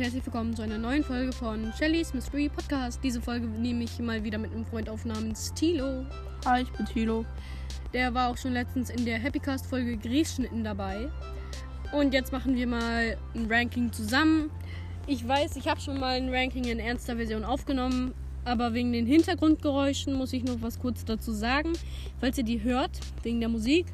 herzlich 0.00 0.24
willkommen 0.24 0.56
zu 0.56 0.62
einer 0.62 0.78
neuen 0.78 1.04
Folge 1.04 1.30
von 1.30 1.74
Shellys 1.76 2.14
Mystery 2.14 2.48
Podcast. 2.48 3.00
Diese 3.04 3.20
Folge 3.20 3.46
nehme 3.46 3.84
ich 3.84 3.98
mal 3.98 4.24
wieder 4.24 4.38
mit 4.38 4.50
einem 4.50 4.64
Freund 4.64 4.88
auf 4.88 5.04
namens 5.04 5.52
Tilo. 5.52 6.06
Hi, 6.46 6.62
ich 6.62 6.70
bin 6.70 6.86
Tilo. 6.86 7.26
Der 7.92 8.14
war 8.14 8.30
auch 8.30 8.36
schon 8.38 8.54
letztens 8.54 8.88
in 8.88 9.04
der 9.04 9.18
Happycast 9.18 9.66
Folge 9.66 9.98
Grießschnitten 9.98 10.64
dabei. 10.64 11.10
Und 11.92 12.14
jetzt 12.14 12.32
machen 12.32 12.56
wir 12.56 12.66
mal 12.66 13.18
ein 13.34 13.52
Ranking 13.52 13.92
zusammen. 13.92 14.48
Ich 15.06 15.28
weiß, 15.28 15.56
ich 15.56 15.68
habe 15.68 15.82
schon 15.82 16.00
mal 16.00 16.16
ein 16.16 16.32
Ranking 16.34 16.64
in 16.64 16.78
ernster 16.78 17.16
Version 17.16 17.44
aufgenommen, 17.44 18.14
aber 18.46 18.72
wegen 18.72 18.94
den 18.94 19.04
Hintergrundgeräuschen 19.04 20.14
muss 20.14 20.32
ich 20.32 20.44
noch 20.44 20.62
was 20.62 20.78
kurz 20.78 21.04
dazu 21.04 21.32
sagen. 21.32 21.74
Falls 22.20 22.38
ihr 22.38 22.44
die 22.44 22.62
hört, 22.62 22.98
wegen 23.22 23.40
der 23.40 23.50
Musik. 23.50 23.84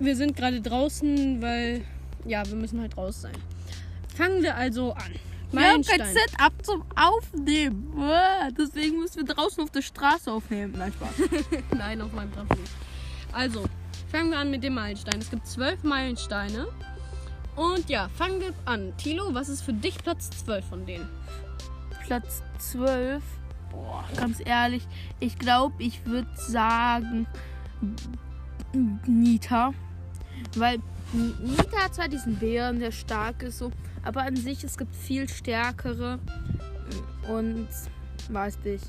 Wir 0.00 0.16
sind 0.16 0.34
gerade 0.34 0.62
draußen, 0.62 1.42
weil 1.42 1.82
ja, 2.24 2.48
wir 2.48 2.56
müssen 2.56 2.80
halt 2.80 2.96
raus 2.96 3.20
sein. 3.20 3.36
Fangen 4.14 4.42
wir 4.42 4.56
also 4.56 4.92
an. 4.92 5.12
Wir 5.52 5.68
haben 5.68 5.82
kein 5.82 6.06
Setup 6.06 6.52
zum 6.64 6.84
Aufnehmen. 6.96 7.92
Deswegen 8.58 9.00
müssen 9.00 9.26
wir 9.26 9.34
draußen 9.34 9.62
auf 9.62 9.70
der 9.70 9.82
Straße 9.82 10.32
aufnehmen. 10.32 10.74
Nein, 10.78 10.92
Spaß. 10.92 11.28
Nein, 11.76 12.00
auf 12.00 12.12
meinem 12.12 12.32
Trampolin. 12.32 12.64
Also, 13.32 13.64
fangen 14.10 14.30
wir 14.30 14.38
an 14.38 14.50
mit 14.50 14.64
dem 14.64 14.74
Meilenstein. 14.74 15.20
Es 15.20 15.30
gibt 15.30 15.46
zwölf 15.46 15.82
Meilensteine. 15.82 16.68
Und 17.54 17.88
ja, 17.90 18.08
fangen 18.16 18.40
wir 18.40 18.54
an. 18.64 18.96
Tilo, 18.96 19.34
was 19.34 19.50
ist 19.50 19.62
für 19.62 19.74
dich 19.74 19.98
Platz 19.98 20.30
12 20.44 20.64
von 20.64 20.86
denen? 20.86 21.08
Platz 22.06 22.42
12. 22.58 23.22
Boah, 23.70 24.04
ganz 24.16 24.40
ehrlich, 24.44 24.86
ich 25.18 25.38
glaube, 25.38 25.82
ich 25.82 26.04
würde 26.06 26.28
sagen 26.36 27.26
Nita. 29.06 29.72
Weil 30.56 30.78
Nita 31.12 31.84
hat 31.84 31.94
zwar 31.94 32.08
diesen 32.08 32.36
Bären, 32.36 32.80
der 32.80 32.92
stark 32.92 33.42
ist, 33.42 33.58
so, 33.58 33.70
aber 34.02 34.22
an 34.22 34.36
sich 34.36 34.64
es 34.64 34.76
gibt 34.76 34.94
viel 34.94 35.28
stärkere 35.28 36.18
und 37.28 37.68
weiß 38.28 38.58
nicht. 38.64 38.84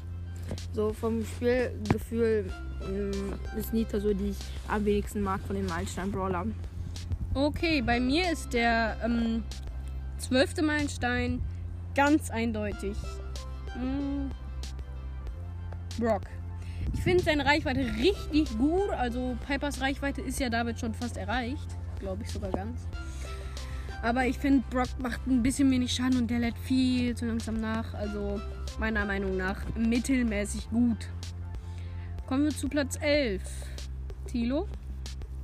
So 0.73 0.93
vom 0.93 1.23
Spielgefühl 1.25 2.51
mm, 2.87 3.57
ist 3.57 3.73
Nita 3.73 3.99
so, 3.99 4.13
die 4.13 4.31
ich 4.31 4.37
am 4.67 4.85
wenigsten 4.85 5.21
mag 5.21 5.39
von 5.41 5.55
den 5.55 5.65
Meilenstein-Brawlern. 5.65 6.53
Okay, 7.33 7.81
bei 7.81 7.99
mir 7.99 8.31
ist 8.31 8.53
der 8.53 8.97
ähm, 9.03 9.43
zwölfte 10.17 10.61
Meilenstein 10.61 11.41
ganz 11.95 12.29
eindeutig. 12.29 12.95
Mm, 13.75 14.29
Brock. 15.99 16.23
Ich 16.93 17.01
finde 17.01 17.23
seine 17.23 17.45
Reichweite 17.45 17.79
richtig 17.79 18.55
gut. 18.57 18.89
Also 18.91 19.35
Pipers 19.47 19.81
Reichweite 19.81 20.21
ist 20.21 20.39
ja 20.39 20.49
damit 20.49 20.79
schon 20.79 20.93
fast 20.93 21.17
erreicht. 21.17 21.67
Glaube 21.99 22.23
ich 22.23 22.29
sogar 22.29 22.51
ganz. 22.51 22.87
Aber 24.03 24.25
ich 24.25 24.37
finde, 24.37 24.65
Brock 24.69 24.89
macht 24.99 25.25
ein 25.27 25.41
bisschen 25.41 25.71
wenig 25.71 25.93
Schaden 25.93 26.17
und 26.17 26.29
der 26.29 26.39
lädt 26.39 26.57
viel 26.59 27.15
zu 27.15 27.25
langsam 27.25 27.55
nach. 27.61 27.93
Also 27.93 28.39
meiner 28.77 29.05
Meinung 29.05 29.37
nach 29.37 29.61
mittelmäßig 29.77 30.69
gut. 30.69 31.07
Kommen 32.27 32.43
wir 32.43 32.51
zu 32.51 32.67
Platz 32.67 32.97
11. 32.99 33.41
Tilo? 34.27 34.67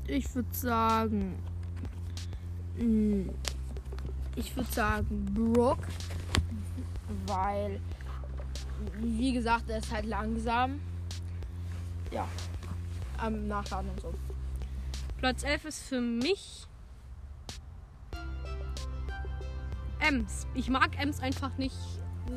Ich 0.08 0.36
würde 0.36 0.50
sagen. 0.52 1.36
mm, 2.78 3.30
Ich 4.36 4.54
würde 4.58 4.72
sagen 4.74 5.26
Brock. 5.34 5.88
Weil, 7.28 7.80
wie 9.00 9.32
gesagt, 9.32 9.70
er 9.70 9.78
ist 9.78 9.94
halt 9.94 10.06
langsam. 10.06 10.82
Ja. 12.12 12.28
Am 13.18 13.48
Nachladen 13.48 13.90
und 13.92 14.02
so. 14.02 14.14
Platz 15.18 15.44
11 15.44 15.66
ist 15.66 15.84
für 15.84 16.02
mich 16.02 16.66
Ems. 20.10 20.48
Ich 20.56 20.70
mag 20.70 21.00
Ems 21.00 21.20
einfach 21.20 21.56
nicht. 21.58 21.76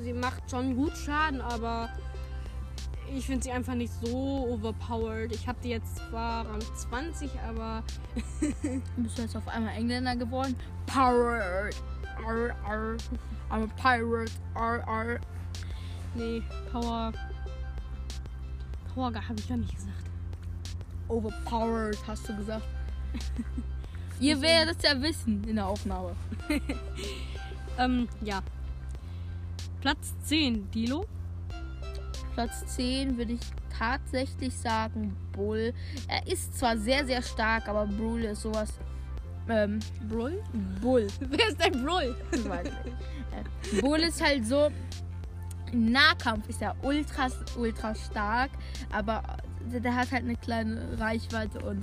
Sie 0.03 0.13
macht 0.13 0.51
schon 0.51 0.77
gut 0.77 0.95
Schaden, 0.97 1.41
aber 1.41 1.89
ich 3.15 3.25
finde 3.25 3.45
sie 3.45 3.51
einfach 3.51 3.75
nicht 3.75 3.93
so 4.03 4.47
overpowered. 4.51 5.33
Ich 5.33 5.49
habe 5.49 5.59
die 5.63 5.71
jetzt 5.71 5.97
zwar 5.97 6.47
Rang 6.47 6.61
20, 6.61 7.31
aber 7.49 7.83
Bist 8.97 9.19
du 9.19 9.23
jetzt 9.23 9.37
auf 9.37 9.49
einmal 9.49 9.75
Engländer 9.75 10.17
geworden? 10.17 10.55
Pirate. 10.87 11.77
Arr, 12.27 12.55
arr. 12.65 12.97
I'm 13.51 13.65
a 13.65 13.69
pirate. 13.77 14.33
Arr, 14.55 14.87
arr. 14.87 15.21
nee, 16.15 16.43
Power. 16.71 17.13
Power 18.95 19.13
habe 19.15 19.39
ich 19.39 19.49
gar 19.49 19.57
nicht 19.57 19.75
gesagt. 19.75 19.93
Overpowered, 21.09 21.99
hast 22.07 22.29
du 22.29 22.37
gesagt. 22.37 22.67
Ihr 24.21 24.41
werdet 24.41 24.77
es 24.77 24.83
ja 24.85 25.01
wissen 25.01 25.43
in 25.49 25.57
der 25.57 25.67
Aufnahme. 25.67 26.15
Ähm, 27.79 28.09
ja. 28.23 28.41
Platz 29.81 30.15
10, 30.25 30.71
Dilo. 30.71 31.07
Platz 32.35 32.65
10 32.77 33.17
würde 33.19 33.33
ich 33.35 33.41
tatsächlich 33.77 34.57
sagen 34.57 35.17
Bull. 35.33 35.73
Er 36.09 36.27
ist 36.27 36.57
zwar 36.59 36.77
sehr, 36.79 37.05
sehr 37.05 37.23
stark, 37.23 37.69
aber 37.69 37.87
Bull 37.87 38.23
ist 38.25 38.43
sowas. 38.43 38.73
Ähm, 39.49 39.81
Brull? 40.09 40.41
Bull. 40.81 41.09
Wer 41.21 41.49
ist 41.49 41.61
dein 41.61 41.73
Brull? 41.85 42.15
Ich 42.33 42.49
weiß 42.49 42.65
nicht. 42.85 43.77
Äh, 43.77 43.81
Bull 43.81 43.99
ist 44.01 44.23
halt 44.25 44.47
so. 44.47 44.69
Im 45.73 45.91
Nahkampf 45.91 46.49
ist 46.51 46.61
er 46.63 46.77
ultra, 46.83 47.29
ultra 47.57 47.95
stark, 47.95 48.51
aber 48.93 49.23
der, 49.73 49.95
hat 49.97 50.13
halt 50.13 50.23
eine 50.25 50.37
kleine 50.37 50.99
Reichweite 51.01 51.59
und 51.61 51.83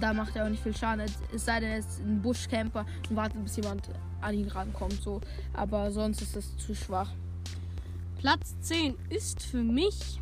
da 0.00 0.14
macht 0.14 0.36
er 0.36 0.44
auch 0.44 0.48
nicht 0.48 0.62
viel 0.62 0.76
Schaden. 0.76 1.00
Es- 1.00 1.18
Es 1.34 1.44
sei 1.44 1.58
denn, 1.60 1.70
er 1.72 1.78
ist 1.78 2.00
ein 2.00 2.22
Buschcamper 2.22 2.86
und 3.10 3.16
wartet, 3.16 3.42
bis 3.42 3.56
jemand 3.56 3.88
an 4.24 4.34
ihn 4.34 4.48
rankommt. 4.48 5.00
So. 5.02 5.20
Aber 5.52 5.90
sonst 5.90 6.22
ist 6.22 6.36
es 6.36 6.56
zu 6.56 6.74
schwach. 6.74 7.10
Platz 8.18 8.54
10 8.60 8.94
ist 9.10 9.42
für 9.42 9.62
mich. 9.62 10.20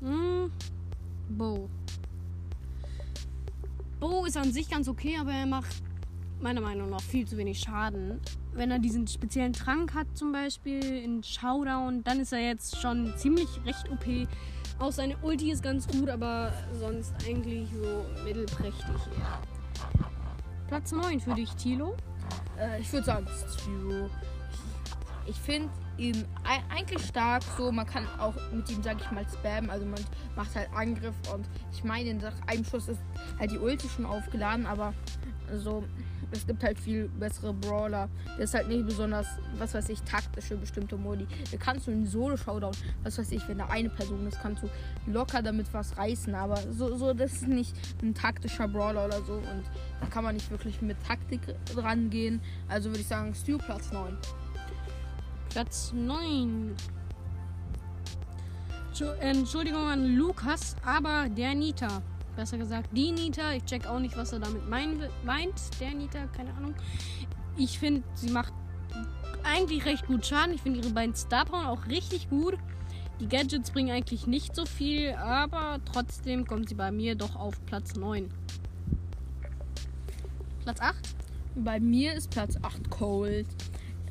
Hm, 0.00 0.52
Bo. 1.30 1.68
Bo 3.98 4.26
ist 4.26 4.36
an 4.36 4.52
sich 4.52 4.70
ganz 4.70 4.88
okay, 4.88 5.16
aber 5.18 5.32
er 5.32 5.46
macht 5.46 5.82
meiner 6.40 6.60
Meinung 6.60 6.90
nach 6.90 7.00
viel 7.00 7.26
zu 7.26 7.36
wenig 7.36 7.58
Schaden. 7.58 8.20
Wenn 8.52 8.70
er 8.70 8.78
diesen 8.78 9.06
speziellen 9.06 9.52
Trank 9.52 9.94
hat, 9.94 10.06
zum 10.14 10.32
Beispiel 10.32 10.82
in 10.82 11.22
Showdown, 11.22 12.04
dann 12.04 12.20
ist 12.20 12.32
er 12.32 12.40
jetzt 12.40 12.80
schon 12.80 13.12
ziemlich 13.16 13.48
recht 13.64 13.90
OP. 13.90 14.28
Auch 14.78 14.92
seine 14.92 15.16
Ulti 15.18 15.50
ist 15.50 15.62
ganz 15.62 15.88
gut, 15.88 16.08
aber 16.08 16.52
sonst 16.78 17.12
eigentlich 17.26 17.68
so 17.70 18.04
mittelprächtig 18.24 18.84
eher. 18.86 19.42
Platz 20.68 20.92
9 20.92 21.18
für 21.20 21.34
dich, 21.34 21.50
Tilo. 21.54 21.96
Äh, 22.60 22.80
ich 22.80 22.92
würde 22.92 23.06
sagen, 23.06 23.26
Stu. 23.28 24.08
Ich 25.26 25.36
finde 25.36 25.68
ihn 25.98 26.24
ei- 26.44 26.62
eigentlich 26.74 27.04
stark. 27.06 27.42
So, 27.56 27.70
man 27.70 27.86
kann 27.86 28.06
auch 28.18 28.34
mit 28.52 28.68
ihm, 28.70 28.82
sag 28.82 28.96
ich 29.00 29.10
mal, 29.10 29.26
spammen. 29.28 29.68
Also 29.70 29.84
man 29.84 30.00
macht 30.36 30.54
halt 30.54 30.68
Angriff 30.74 31.14
und 31.34 31.46
ich 31.72 31.84
meine, 31.84 32.14
nach 32.14 32.32
einem 32.46 32.64
Schuss 32.64 32.88
ist 32.88 33.00
halt 33.38 33.50
die 33.50 33.58
Ulti 33.58 33.88
schon 33.88 34.06
aufgeladen, 34.06 34.66
aber 34.66 34.94
so. 35.56 35.84
Es 36.30 36.46
gibt 36.46 36.62
halt 36.62 36.78
viel 36.78 37.08
bessere 37.08 37.54
Brawler. 37.54 38.08
Der 38.36 38.44
ist 38.44 38.52
halt 38.52 38.68
nicht 38.68 38.84
besonders, 38.84 39.26
was 39.56 39.72
weiß 39.72 39.88
ich, 39.88 40.02
taktisch 40.02 40.44
für 40.44 40.56
bestimmte 40.58 40.96
Modi. 40.98 41.26
Da 41.50 41.56
kannst 41.56 41.86
du 41.86 41.90
in 41.90 42.06
Solo-Showdown, 42.06 42.72
was 43.02 43.16
weiß 43.18 43.32
ich, 43.32 43.48
wenn 43.48 43.56
da 43.58 43.66
eine 43.68 43.88
Person 43.88 44.26
ist, 44.26 44.38
kannst 44.42 44.62
du 44.62 44.68
locker 45.10 45.40
damit 45.40 45.72
was 45.72 45.96
reißen. 45.96 46.34
Aber 46.34 46.58
so, 46.70 46.94
so 46.98 47.14
das 47.14 47.32
ist 47.32 47.48
nicht 47.48 47.74
ein 48.02 48.12
taktischer 48.14 48.68
Brawler 48.68 49.06
oder 49.06 49.22
so. 49.22 49.34
Und 49.34 49.62
da 50.02 50.06
kann 50.08 50.22
man 50.22 50.34
nicht 50.34 50.50
wirklich 50.50 50.82
mit 50.82 50.98
Taktik 51.06 51.40
rangehen. 51.74 52.42
Also 52.68 52.90
würde 52.90 53.00
ich 53.00 53.06
sagen, 53.08 53.34
Stu 53.34 53.56
Platz 53.56 53.90
9. 53.90 54.14
Platz 55.48 55.92
9. 55.94 56.74
Entschu- 58.92 59.14
Entschuldigung 59.20 59.86
an 59.86 60.14
Lukas, 60.16 60.76
aber 60.84 61.28
der 61.30 61.54
Nita. 61.54 62.02
Besser 62.38 62.56
gesagt, 62.56 62.90
die 62.96 63.10
Nita. 63.10 63.52
Ich 63.54 63.64
check 63.64 63.88
auch 63.88 63.98
nicht, 63.98 64.16
was 64.16 64.32
er 64.32 64.38
damit 64.38 64.68
mein, 64.68 65.02
meint. 65.24 65.54
Der 65.80 65.92
Nita, 65.92 66.28
keine 66.28 66.54
Ahnung. 66.54 66.72
Ich 67.56 67.80
finde, 67.80 68.04
sie 68.14 68.30
macht 68.30 68.52
eigentlich 69.42 69.84
recht 69.84 70.06
gut 70.06 70.24
Schaden. 70.24 70.54
Ich 70.54 70.62
finde 70.62 70.78
ihre 70.78 70.90
beiden 70.90 71.16
Star 71.16 71.46
Power 71.46 71.68
auch 71.68 71.88
richtig 71.88 72.30
gut. 72.30 72.56
Die 73.18 73.28
Gadgets 73.28 73.72
bringen 73.72 73.90
eigentlich 73.90 74.28
nicht 74.28 74.54
so 74.54 74.66
viel, 74.66 75.14
aber 75.14 75.80
trotzdem 75.84 76.46
kommt 76.46 76.68
sie 76.68 76.76
bei 76.76 76.92
mir 76.92 77.16
doch 77.16 77.34
auf 77.34 77.60
Platz 77.66 77.96
9. 77.96 78.30
Platz 80.62 80.80
8? 80.80 80.96
Bei 81.56 81.80
mir 81.80 82.14
ist 82.14 82.30
Platz 82.30 82.56
8 82.62 82.88
Cold. 82.88 83.48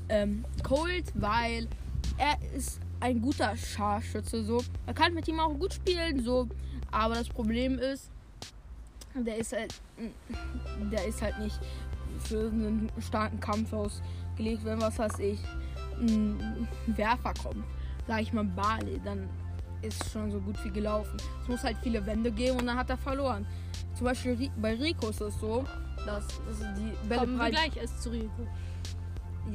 Ähm, 0.09 0.43
Cold, 0.63 1.05
weil 1.13 1.69
er 2.17 2.37
ist 2.53 2.81
ein 2.99 3.21
guter 3.21 3.55
Scharfschütze. 3.55 4.43
So. 4.43 4.61
Man 4.85 4.95
kann 4.95 5.13
mit 5.13 5.29
ihm 5.29 5.39
auch 5.39 5.57
gut 5.57 5.75
spielen, 5.75 6.21
so. 6.21 6.49
Aber 6.91 7.15
das 7.15 7.29
Problem 7.29 7.79
ist, 7.79 8.11
der 9.25 9.37
ist 9.37 9.53
halt, 9.53 9.73
der 10.91 11.05
ist 11.05 11.21
halt 11.21 11.37
nicht 11.39 11.59
für 12.23 12.47
einen 12.47 12.89
starken 12.99 13.39
Kampf 13.39 13.73
ausgelegt, 13.73 14.63
wenn 14.63 14.81
was 14.81 14.97
weiß 14.97 15.19
ich, 15.19 15.39
ein 15.99 16.67
Werfer 16.87 17.33
kommt. 17.41 17.63
Sag 18.07 18.21
ich 18.21 18.33
mal 18.33 18.43
Bali, 18.43 19.01
dann 19.03 19.29
ist 19.81 20.11
schon 20.11 20.31
so 20.31 20.39
gut 20.39 20.63
wie 20.63 20.71
gelaufen. 20.71 21.17
Es 21.41 21.47
muss 21.47 21.63
halt 21.63 21.77
viele 21.83 22.05
Wände 22.05 22.31
geben 22.31 22.59
und 22.59 22.67
dann 22.67 22.77
hat 22.77 22.89
er 22.89 22.97
verloren. 22.97 23.45
Zum 23.95 24.05
Beispiel 24.05 24.49
bei 24.57 24.75
Rico 24.75 25.09
ist 25.09 25.21
es 25.21 25.39
so, 25.39 25.65
dass, 26.05 26.25
die 26.77 27.07
Bälle 27.07 27.21
Kommen 27.21 27.37
wir 27.37 27.49
gleich 27.49 27.75
erst 27.77 28.01
zu 28.01 28.09
Rico. 28.09 28.47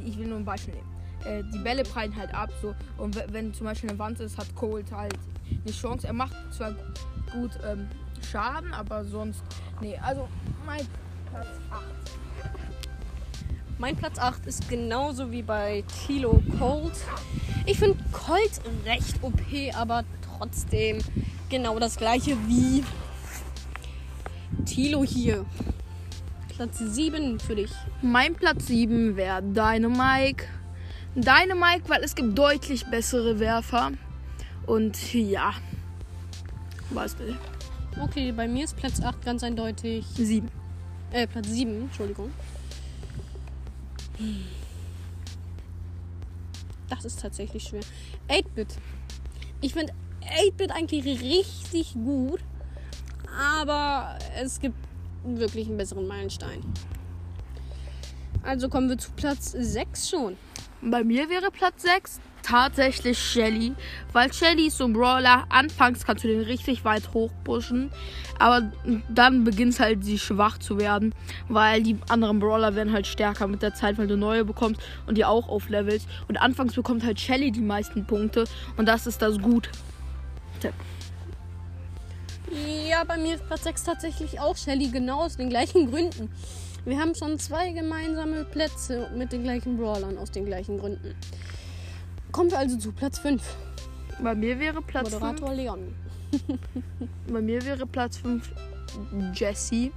ich 0.05 0.19
will 0.19 0.27
nur 0.27 0.39
ein 0.39 0.45
Beispiel 0.45 0.75
nehmen. 0.75 0.93
Äh, 1.25 1.45
die 1.53 1.59
Bälle 1.59 1.85
prallen 1.85 2.15
halt 2.17 2.35
ab, 2.35 2.51
so. 2.61 2.75
Und 2.99 3.17
wenn 3.33 3.55
zum 3.55 3.67
Beispiel 3.67 3.91
eine 3.91 3.99
Wand 3.99 4.21
ist, 4.21 4.37
hat 4.39 4.55
Colt 4.55 4.91
halt 4.93 5.17
eine 5.51 5.73
Chance. 5.73 6.07
Er 6.07 6.13
macht 6.13 6.35
zwar 6.53 6.73
gut 7.33 7.53
ähm, 7.65 7.89
Schaden, 8.23 8.73
aber 8.73 9.05
sonst. 9.05 9.43
Nee, 9.81 9.99
also 10.03 10.29
mein 10.65 10.87
Platz 11.31 11.49
8. 11.71 11.83
Mein 13.79 13.97
Platz 13.97 14.19
8 14.19 14.47
ist 14.47 14.69
genauso 14.69 15.33
wie 15.33 15.43
bei 15.43 15.83
Tilo 16.07 16.41
Colt. 16.59 16.93
Ich 17.67 17.79
finde 17.79 17.99
Colt 18.13 18.61
recht 18.85 19.23
OP, 19.23 19.41
aber 19.75 20.05
trotzdem 20.39 20.99
genau 21.49 21.79
das 21.79 21.97
gleiche 21.97 22.37
wie 22.47 22.85
Tilo 24.65 25.05
hier. 25.05 25.45
Platz 26.55 26.79
7 26.79 27.41
für 27.41 27.57
dich. 27.57 27.73
Mein 28.03 28.35
Platz 28.35 28.67
7 28.67 29.17
wäre 29.17 29.43
Dynamike. 29.43 30.47
Dynamike, 31.15 31.89
weil 31.89 32.05
es 32.05 32.15
gibt 32.15 32.39
deutlich 32.39 32.87
bessere 32.87 33.41
Werfer. 33.41 33.93
Und 34.67 35.13
ja. 35.13 35.55
Was 36.91 37.19
will? 37.19 37.37
Okay, 38.01 38.33
bei 38.33 38.49
mir 38.49 38.65
ist 38.65 38.77
Platz 38.77 39.01
8 39.03 39.25
ganz 39.25 39.43
eindeutig. 39.43 40.07
7. 40.15 40.51
Äh, 41.13 41.27
Platz 41.27 41.49
7, 41.49 41.83
Entschuldigung. 41.83 42.31
Das 46.89 47.05
ist 47.05 47.21
tatsächlich 47.21 47.65
schwer. 47.65 47.83
8-Bit. 48.29 48.77
Ich 49.61 49.75
finde 49.75 49.93
8-Bit 50.23 50.71
eigentlich 50.71 51.05
richtig 51.05 51.95
gut, 51.95 52.41
aber 53.37 54.19
es 54.41 54.59
gibt 54.61 54.77
wirklich 55.25 55.69
einen 55.69 55.77
besseren 55.77 56.07
Meilenstein. 56.07 56.63
Also 58.43 58.69
kommen 58.69 58.89
wir 58.89 58.99
zu 58.99 59.11
Platz 59.13 59.53
6 59.53 60.09
schon. 60.09 60.37
Bei 60.81 61.05
mir 61.05 61.29
wäre 61.29 61.51
Platz 61.51 61.83
6 61.83 62.21
tatsächlich 62.43 63.19
Shelly. 63.19 63.75
Weil 64.13 64.33
Shelly 64.33 64.67
ist 64.67 64.79
so 64.79 64.85
ein 64.85 64.93
Brawler. 64.93 65.47
Anfangs 65.49 66.05
kannst 66.05 66.25
du 66.25 66.29
den 66.29 66.41
richtig 66.41 66.85
weit 66.85 67.13
hochpushen. 67.15 67.91
Aber 68.39 68.71
dann 69.09 69.45
beginnt 69.45 69.79
halt 69.81 70.05
sie 70.05 70.19
schwach 70.19 70.59
zu 70.59 70.79
werden. 70.79 71.15
Weil 71.49 71.83
die 71.83 71.97
anderen 72.09 72.41
Brawler 72.41 72.75
werden 72.75 72.93
halt 72.93 73.07
stärker 73.07 73.47
mit 73.47 73.63
der 73.63 73.75
Zeit, 73.75 73.99
weil 73.99 74.07
du 74.07 74.17
neue 74.17 74.45
bekommst 74.45 74.81
und 75.07 75.17
die 75.17 75.25
auch 75.25 75.49
auflevelst. 75.49 76.09
Und 76.29 76.41
anfangs 76.41 76.75
bekommt 76.75 77.05
halt 77.05 77.21
Shelly 77.21 77.53
die 77.53 77.61
meisten 77.61 78.07
Punkte. 78.07 78.45
Und 78.77 78.87
das 78.87 79.07
ist 79.07 79.23
das 79.23 79.39
Gute. 79.39 79.71
Ja, 82.89 83.03
bei 83.05 83.17
mir 83.17 83.37
ist 83.37 83.47
Platz 83.47 83.65
6 83.65 83.85
tatsächlich 83.85 84.39
auch 84.39 84.57
Shelly, 84.57 84.89
genau 84.89 85.23
aus 85.23 85.37
den 85.37 85.49
gleichen 85.49 85.91
Gründen. 85.91 86.31
Wir 86.85 86.99
haben 86.99 87.15
schon 87.15 87.39
zwei 87.39 87.71
gemeinsame 87.71 88.45
Plätze 88.45 89.09
mit 89.17 89.33
den 89.33 89.45
gleichen 89.45 89.79
Brawlern 89.79 90.19
aus 90.19 90.31
den 90.31 90.45
gleichen 90.45 90.79
Gründen. 90.79 91.15
Kommen 92.33 92.51
wir 92.51 92.59
also 92.59 92.79
zu 92.79 92.93
Platz 92.93 93.19
5. 93.19 93.43
Bei 94.23 94.35
mir 94.35 94.59
wäre 94.59 94.81
Platz 94.81 95.11
5 95.11 95.21
Moderator 95.21 95.55
Leon. 95.55 95.95
Bei 97.31 97.43
mir 97.43 97.63
wäre 97.63 97.87
Platz 97.87 98.17
5 98.17 98.51
Jesse. 99.35 99.91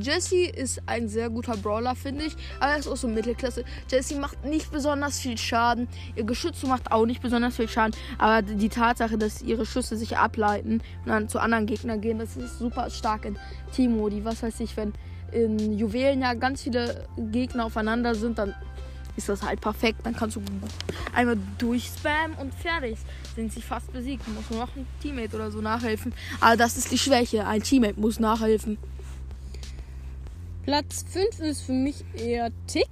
Jesse 0.00 0.46
ist 0.46 0.82
ein 0.86 1.08
sehr 1.08 1.30
guter 1.30 1.56
Brawler, 1.56 1.94
finde 1.94 2.24
ich. 2.24 2.36
Aber 2.58 2.72
er 2.72 2.78
ist 2.78 2.88
auch 2.88 2.96
so 2.96 3.06
Mittelklasse. 3.06 3.64
Jesse 3.88 4.18
macht 4.18 4.44
nicht 4.44 4.72
besonders 4.72 5.20
viel 5.20 5.38
Schaden. 5.38 5.86
Ihr 6.16 6.24
Geschütz 6.24 6.64
macht 6.64 6.90
auch 6.90 7.06
nicht 7.06 7.22
besonders 7.22 7.56
viel 7.56 7.68
Schaden. 7.68 7.94
Aber 8.18 8.42
die 8.42 8.68
Tatsache, 8.68 9.16
dass 9.16 9.40
ihre 9.40 9.66
Schüsse 9.66 9.96
sich 9.96 10.16
ableiten 10.16 10.82
und 11.04 11.08
dann 11.08 11.28
zu 11.28 11.38
anderen 11.38 11.66
Gegnern 11.66 12.00
gehen, 12.00 12.18
das 12.18 12.36
ist 12.36 12.58
super 12.58 12.90
stark 12.90 13.24
in 13.24 13.38
Team-Modi. 13.72 14.24
Was 14.24 14.42
weiß 14.42 14.58
ich, 14.60 14.76
wenn 14.76 14.92
in 15.30 15.78
Juwelen 15.78 16.22
ja 16.22 16.34
ganz 16.34 16.62
viele 16.62 17.06
Gegner 17.16 17.66
aufeinander 17.66 18.14
sind, 18.14 18.38
dann 18.38 18.54
ist 19.16 19.28
das 19.28 19.42
halt 19.42 19.60
perfekt. 19.60 20.00
Dann 20.04 20.14
kannst 20.14 20.36
du 20.36 20.42
einmal 21.14 21.38
durchspammen 21.58 22.36
und 22.38 22.54
fertig. 22.54 22.98
Sind 23.34 23.52
sie 23.52 23.62
fast 23.62 23.92
besiegt. 23.92 24.26
Muss 24.28 24.50
nur 24.50 24.60
noch 24.60 24.76
ein 24.76 24.86
Teammate 25.00 25.34
oder 25.36 25.50
so 25.50 25.60
nachhelfen. 25.60 26.12
Aber 26.40 26.56
das 26.56 26.76
ist 26.76 26.90
die 26.90 26.98
Schwäche. 26.98 27.46
Ein 27.46 27.62
Teammate 27.62 28.00
muss 28.00 28.18
nachhelfen. 28.20 28.78
Platz 30.64 31.04
5 31.10 31.40
ist 31.40 31.62
für 31.62 31.72
mich 31.72 32.04
eher 32.14 32.50
Tick. 32.66 32.88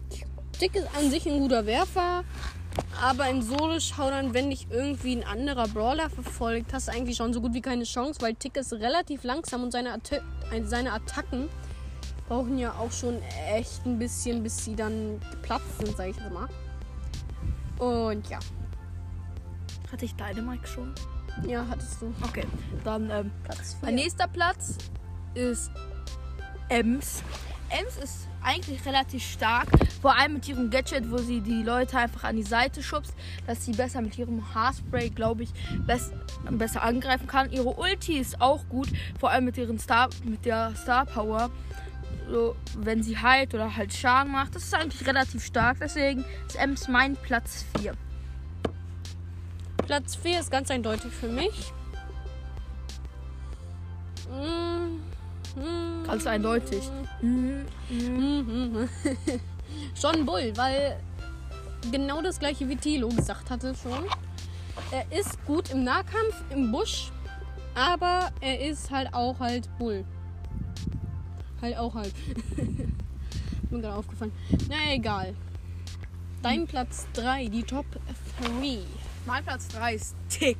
Tick 0.58 0.74
ist 0.74 0.88
an 0.96 1.10
sich 1.10 1.26
ein 1.26 1.38
guter 1.38 1.66
Werfer. 1.66 2.24
Aber 3.02 3.28
in 3.28 3.42
Solo-Schaudern, 3.42 4.32
wenn 4.34 4.50
dich 4.50 4.66
irgendwie 4.70 5.16
ein 5.16 5.24
anderer 5.24 5.68
Brawler 5.68 6.08
verfolgt, 6.08 6.72
hast 6.72 6.88
du 6.88 6.92
eigentlich 6.92 7.16
schon 7.16 7.32
so 7.32 7.40
gut 7.40 7.52
wie 7.52 7.60
keine 7.60 7.84
Chance, 7.84 8.20
weil 8.22 8.34
Tick 8.34 8.56
ist 8.56 8.72
relativ 8.72 9.24
langsam 9.24 9.62
und 9.62 9.72
seine, 9.72 9.92
Atta 9.92 10.18
seine 10.64 10.92
Attacken 10.92 11.48
brauchen 12.32 12.56
ja 12.56 12.72
auch 12.78 12.90
schon 12.90 13.20
echt 13.54 13.84
ein 13.84 13.98
bisschen, 13.98 14.42
bis 14.42 14.64
sie 14.64 14.74
dann 14.74 15.20
geplatzt 15.32 15.78
sind, 15.78 15.94
sag 15.94 16.08
ich 16.08 16.16
jetzt 16.16 16.32
mal. 16.32 16.48
Und 17.78 18.26
ja, 18.30 18.38
Hatte 19.90 20.06
ich 20.06 20.14
deine 20.14 20.40
Mike 20.40 20.66
schon? 20.66 20.94
ja, 21.46 21.66
hattest 21.68 22.00
du 22.00 22.14
Okay. 22.22 22.46
Dann 22.84 23.10
ähm, 23.10 23.30
Platz 23.44 23.76
Mein 23.82 23.96
4. 23.96 24.04
nächster 24.04 24.28
Platz 24.28 24.78
ist 25.34 25.70
Ems. 26.70 27.22
Ems 27.68 27.96
ist 28.02 28.28
eigentlich 28.42 28.84
relativ 28.86 29.22
stark, 29.22 29.68
vor 30.00 30.16
allem 30.16 30.34
mit 30.34 30.48
ihrem 30.48 30.70
Gadget, 30.70 31.10
wo 31.10 31.18
sie 31.18 31.42
die 31.42 31.62
Leute 31.62 31.98
einfach 31.98 32.24
an 32.24 32.36
die 32.36 32.42
Seite 32.42 32.82
schubst, 32.82 33.14
dass 33.46 33.66
sie 33.66 33.72
besser 33.72 34.00
mit 34.00 34.16
ihrem 34.16 34.54
Haarspray, 34.54 35.10
glaube 35.10 35.42
ich, 35.42 35.50
bess 35.86 36.12
besser 36.50 36.82
angreifen 36.82 37.26
kann. 37.26 37.52
Ihre 37.52 37.74
Ulti 37.78 38.18
ist 38.18 38.40
auch 38.40 38.66
gut, 38.70 38.88
vor 39.20 39.30
allem 39.30 39.44
mit 39.44 39.58
ihren 39.58 39.78
Star 39.78 40.08
mit 40.24 40.46
der 40.46 40.74
Star 40.76 41.04
Power. 41.04 41.50
So, 42.30 42.56
wenn 42.78 43.02
sie 43.02 43.18
heilt 43.18 43.54
oder 43.54 43.76
halt 43.76 43.92
Schaden 43.92 44.32
macht, 44.32 44.54
das 44.54 44.64
ist 44.64 44.74
eigentlich 44.74 45.06
relativ 45.06 45.44
stark. 45.44 45.78
Deswegen 45.80 46.24
ist 46.46 46.56
Ems 46.56 46.88
mein 46.88 47.16
Platz 47.16 47.64
4. 47.78 47.94
Platz 49.86 50.16
4 50.16 50.40
ist 50.40 50.50
ganz 50.50 50.70
eindeutig 50.70 51.12
für 51.12 51.28
mich. 51.28 51.72
Ganz 56.06 56.26
eindeutig. 56.26 56.82
Schon 60.00 60.26
Bull, 60.26 60.52
weil 60.56 60.98
genau 61.90 62.22
das 62.22 62.38
gleiche 62.38 62.68
wie 62.68 62.76
Tilo 62.76 63.08
gesagt 63.08 63.50
hatte 63.50 63.74
schon. 63.74 64.04
Er 64.90 65.18
ist 65.18 65.44
gut 65.46 65.70
im 65.70 65.84
Nahkampf, 65.84 66.42
im 66.50 66.72
Busch, 66.72 67.10
aber 67.74 68.30
er 68.40 68.60
ist 68.68 68.90
halt 68.90 69.12
auch 69.12 69.38
halt 69.40 69.68
Bull. 69.78 70.04
Halt 71.62 71.76
auch 71.78 71.94
halt. 71.94 72.12
Mir 73.70 73.80
gerade 73.80 73.94
aufgefallen. 73.94 74.32
Na 74.68 74.92
egal. 74.92 75.34
Dein 76.42 76.66
Platz 76.66 77.06
3, 77.14 77.46
die 77.46 77.62
Top 77.62 77.86
3. 78.42 78.78
Mein 79.26 79.44
Platz 79.44 79.68
3 79.68 79.94
ist 79.94 80.16
Tick. 80.28 80.58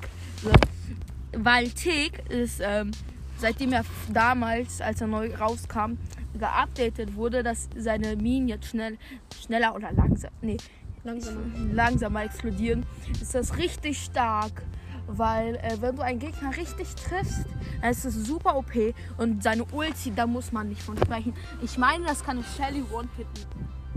Weil 1.32 1.70
Tick 1.70 2.30
ist, 2.30 2.60
ähm, 2.62 2.92
seitdem 3.36 3.72
er 3.72 3.84
damals, 4.12 4.80
als 4.80 5.00
er 5.00 5.08
neu 5.08 5.34
rauskam, 5.34 5.98
geupdatet 6.38 7.16
wurde, 7.16 7.42
dass 7.42 7.68
seine 7.76 8.16
Minen 8.16 8.48
jetzt 8.48 8.68
schnell, 8.68 8.96
schneller 9.44 9.74
oder 9.74 9.92
langsam, 9.92 10.30
nee, 10.40 10.56
Langsamer. 11.04 11.40
langsamer 11.72 12.24
explodieren, 12.24 12.86
ist 13.20 13.34
das 13.34 13.58
richtig 13.58 13.98
stark. 13.98 14.62
Weil 15.06 15.56
äh, 15.56 15.76
wenn 15.80 15.96
du 15.96 16.02
einen 16.02 16.18
Gegner 16.18 16.56
richtig 16.56 16.94
triffst, 16.94 17.46
dann 17.80 17.90
ist 17.90 18.04
es 18.04 18.14
super 18.26 18.56
OP 18.56 18.72
und 19.18 19.42
seine 19.42 19.64
Ulti, 19.64 20.12
da 20.14 20.26
muss 20.26 20.52
man 20.52 20.68
nicht 20.68 20.82
von 20.82 20.96
sprechen. 20.96 21.34
Ich 21.62 21.76
meine, 21.76 22.06
das 22.06 22.24
kann 22.24 22.42
Shelly 22.56 22.84
one-hitten, 22.92 23.46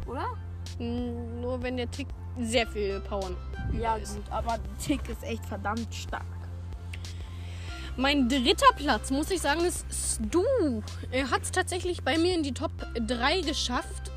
oder? 0.08 0.26
Mm, 0.80 1.42
Nur 1.42 1.62
wenn 1.62 1.78
der 1.78 1.90
Tick 1.90 2.08
sehr 2.42 2.68
viel 2.68 3.00
Power 3.02 3.32
Ja 3.80 3.98
gut, 3.98 4.30
aber 4.30 4.58
Tick 4.84 5.08
ist 5.10 5.24
echt 5.24 5.46
verdammt 5.46 5.94
stark. 5.94 6.26
Mein 7.98 8.28
dritter 8.28 8.74
Platz, 8.76 9.10
muss 9.10 9.32
ich 9.32 9.40
sagen, 9.40 9.62
ist 9.64 9.86
Stu. 9.90 10.44
Er 11.12 11.32
hat 11.32 11.44
es 11.44 11.52
tatsächlich 11.52 12.04
bei 12.04 12.18
mir 12.18 12.36
in 12.36 12.44
die 12.44 12.52
Top 12.54 12.72
3 12.94 13.40
geschafft, 13.40 14.12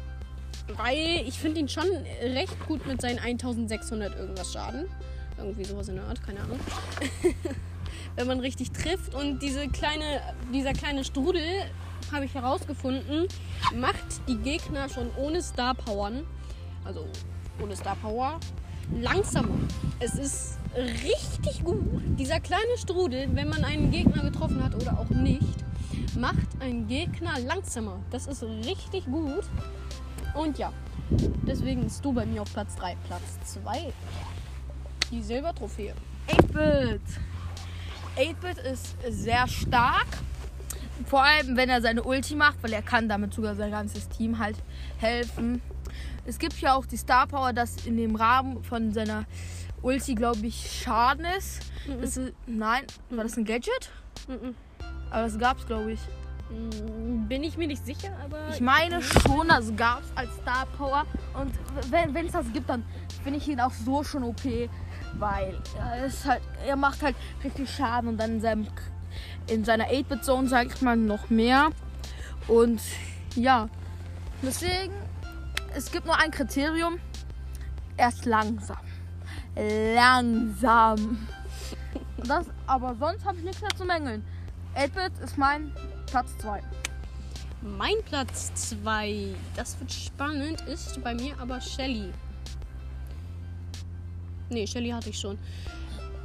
weil 0.76 1.22
ich 1.24 1.38
finde 1.38 1.60
ihn 1.60 1.68
schon 1.68 1.86
recht 2.20 2.58
gut 2.66 2.84
mit 2.88 3.00
seinen 3.00 3.20
1600 3.20 4.18
irgendwas 4.18 4.52
Schaden. 4.52 4.86
Irgendwie 5.38 5.64
sowas 5.64 5.88
in 5.88 5.96
der 5.96 6.04
Art, 6.04 6.22
keine 6.22 6.40
Ahnung. 6.40 6.58
Wenn 8.16 8.26
man 8.26 8.40
richtig 8.40 8.72
trifft 8.72 9.14
und 9.14 9.40
diese 9.40 9.68
kleine, 9.68 10.20
dieser 10.52 10.72
kleine 10.72 11.04
Strudel, 11.04 11.42
habe 12.12 12.24
ich 12.24 12.34
herausgefunden, 12.34 13.28
macht 13.76 14.28
die 14.28 14.36
Gegner 14.36 14.88
schon 14.88 15.10
ohne 15.16 15.42
Star 15.42 15.74
Powern, 15.74 16.24
also 16.84 17.06
ohne 17.62 17.76
Star 17.76 17.96
Power, 17.96 18.40
langsamer. 19.00 19.54
Es 20.00 20.14
ist 20.14 20.58
richtig 20.76 21.64
gut. 21.64 21.82
Dieser 22.18 22.40
kleine 22.40 22.78
Strudel, 22.78 23.28
wenn 23.32 23.48
man 23.48 23.64
einen 23.64 23.90
Gegner 23.90 24.22
getroffen 24.22 24.62
hat 24.62 24.74
oder 24.74 24.98
auch 24.98 25.10
nicht, 25.10 25.64
macht 26.16 26.60
einen 26.60 26.86
Gegner 26.86 27.38
langsamer. 27.40 28.00
Das 28.10 28.26
ist 28.26 28.42
richtig 28.42 29.04
gut. 29.06 29.44
Und 30.34 30.58
ja, 30.58 30.72
deswegen 31.46 31.82
bist 31.82 32.04
du 32.04 32.12
bei 32.12 32.26
mir 32.26 32.42
auf 32.42 32.52
Platz 32.52 32.76
3. 32.76 32.96
Platz 33.06 33.22
2. 33.62 33.92
Die 35.10 35.22
Silbertrophäe. 35.22 35.94
8-Bit. 36.28 37.00
8-Bit 38.16 38.58
ist 38.58 38.96
sehr 39.08 39.46
stark, 39.48 40.06
Vor 41.06 41.22
allem, 41.22 41.56
wenn 41.56 41.68
er 41.68 41.80
seine 41.80 42.02
Ulti 42.02 42.34
macht, 42.34 42.62
weil 42.62 42.72
er 42.72 42.82
kann 42.82 43.08
damit 43.08 43.32
sogar 43.32 43.54
sein 43.54 43.70
ganzes 43.70 44.08
Team 44.08 44.38
halt 44.38 44.56
helfen. 44.98 45.62
Es 46.26 46.38
gibt 46.38 46.60
ja 46.60 46.74
auch 46.74 46.84
die 46.84 46.96
Star 46.96 47.26
Power, 47.26 47.52
dass 47.52 47.86
in 47.86 47.96
dem 47.96 48.16
Rahmen 48.16 48.62
von 48.64 48.92
seiner 48.92 49.24
Ulti, 49.80 50.14
glaube 50.14 50.44
ich, 50.46 50.82
Schaden 50.82 51.24
ist. 51.38 51.60
Mhm. 51.86 52.00
Das 52.00 52.16
ist 52.16 52.34
nein, 52.46 52.82
war 53.10 53.24
das 53.24 53.36
ein 53.36 53.44
Gadget? 53.44 53.90
Mhm. 54.26 54.54
Aber 55.10 55.22
das 55.22 55.38
gab's, 55.38 55.64
glaube 55.66 55.92
ich. 55.92 56.00
Mm, 56.50 57.28
Bin 57.28 57.44
ich 57.44 57.56
mir 57.56 57.66
nicht 57.66 57.84
sicher, 57.86 58.10
aber. 58.24 58.48
Ich 58.52 58.60
meine 58.60 59.00
schon, 59.02 59.48
das 59.48 59.74
gab's 59.76 60.08
als 60.14 60.34
Star 60.42 60.66
Power. 60.76 61.06
Und 61.40 61.52
wenn 61.90 62.26
es 62.26 62.32
das 62.32 62.52
gibt, 62.52 62.68
dann 62.68 62.84
finde 63.22 63.38
ich 63.38 63.48
ihn 63.48 63.60
auch 63.60 63.72
so 63.72 64.02
schon 64.02 64.22
OP. 64.24 64.42
Weil 65.14 65.58
er 65.78 66.06
ist 66.06 66.24
halt, 66.24 66.42
er 66.66 66.76
macht 66.76 67.02
halt 67.02 67.16
richtig 67.42 67.70
Schaden 67.70 68.10
und 68.10 68.18
dann 68.18 68.34
in 68.34 68.40
seinem 68.40 68.66
in 69.48 69.64
seiner 69.64 69.86
8-Bit-Zone, 69.86 70.48
sage 70.48 70.70
ich 70.74 70.82
mal, 70.82 70.96
noch 70.96 71.30
mehr. 71.30 71.70
Und 72.46 72.80
ja, 73.34 73.68
deswegen, 74.42 74.92
es 75.74 75.90
gibt 75.90 76.06
nur 76.06 76.16
ein 76.16 76.30
Kriterium. 76.30 76.98
Er 77.96 78.08
ist 78.08 78.24
langsam. 78.26 78.78
Langsam. 79.56 81.26
Das, 82.18 82.46
aber 82.66 82.94
sonst 82.96 83.24
habe 83.24 83.38
ich 83.38 83.44
nichts 83.44 83.60
mehr 83.60 83.74
zu 83.76 83.84
mängeln. 83.84 84.24
8-Bit 84.76 85.18
ist 85.24 85.38
mein 85.38 85.72
Platz 86.06 86.36
2. 86.38 86.62
Mein 87.62 87.96
Platz 88.04 88.52
2, 88.54 89.34
das 89.56 89.80
wird 89.80 89.92
spannend, 89.92 90.60
ist 90.68 91.02
bei 91.02 91.14
mir 91.14 91.34
aber 91.40 91.60
Shelly. 91.60 92.12
Nee, 94.50 94.66
Shelly 94.66 94.90
hatte 94.90 95.10
ich 95.10 95.18
schon. 95.18 95.38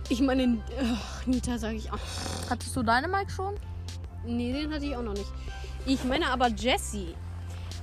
Ich 0.10 0.22
meine, 0.22 0.62
ach, 0.82 1.26
Nita 1.26 1.58
sage 1.58 1.76
ich 1.76 1.92
auch. 1.92 2.00
Hattest 2.50 2.76
du 2.76 2.84
deine 2.84 3.08
Mike 3.08 3.32
schon? 3.32 3.56
Nee, 4.26 4.54
den 4.54 4.74
hatte 4.74 4.86
ich 4.86 4.96
auch 4.96 5.04
noch 5.04 5.14
nicht. 5.14 5.32
Ich 5.86 6.04
meine 6.04 6.30
aber 6.30 6.48
Jessie. 6.50 7.14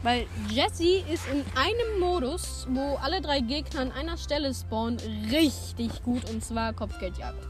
Weil 0.02 0.26
Jessie 0.48 1.04
ist 1.12 1.24
in 1.30 1.44
einem 1.54 2.00
Modus, 2.00 2.66
wo 2.70 2.96
alle 3.02 3.20
drei 3.20 3.40
Gegner 3.40 3.82
an 3.82 3.92
einer 3.92 4.16
Stelle 4.16 4.54
spawnen, 4.54 4.98
richtig 5.30 6.02
gut 6.02 6.28
und 6.30 6.42
zwar 6.42 6.72
Kopfgeldjagd. 6.72 7.46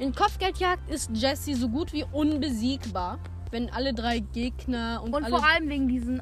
In 0.00 0.12
Kopfgeldjagd 0.12 0.90
ist 0.90 1.10
Jessie 1.14 1.54
so 1.54 1.68
gut 1.68 1.92
wie 1.92 2.04
unbesiegbar, 2.10 3.20
wenn 3.52 3.70
alle 3.70 3.94
drei 3.94 4.18
Gegner 4.18 5.00
und, 5.04 5.14
Und 5.14 5.28
vor 5.28 5.46
allem 5.46 5.68
wegen 5.68 5.86
diesen, 5.86 6.20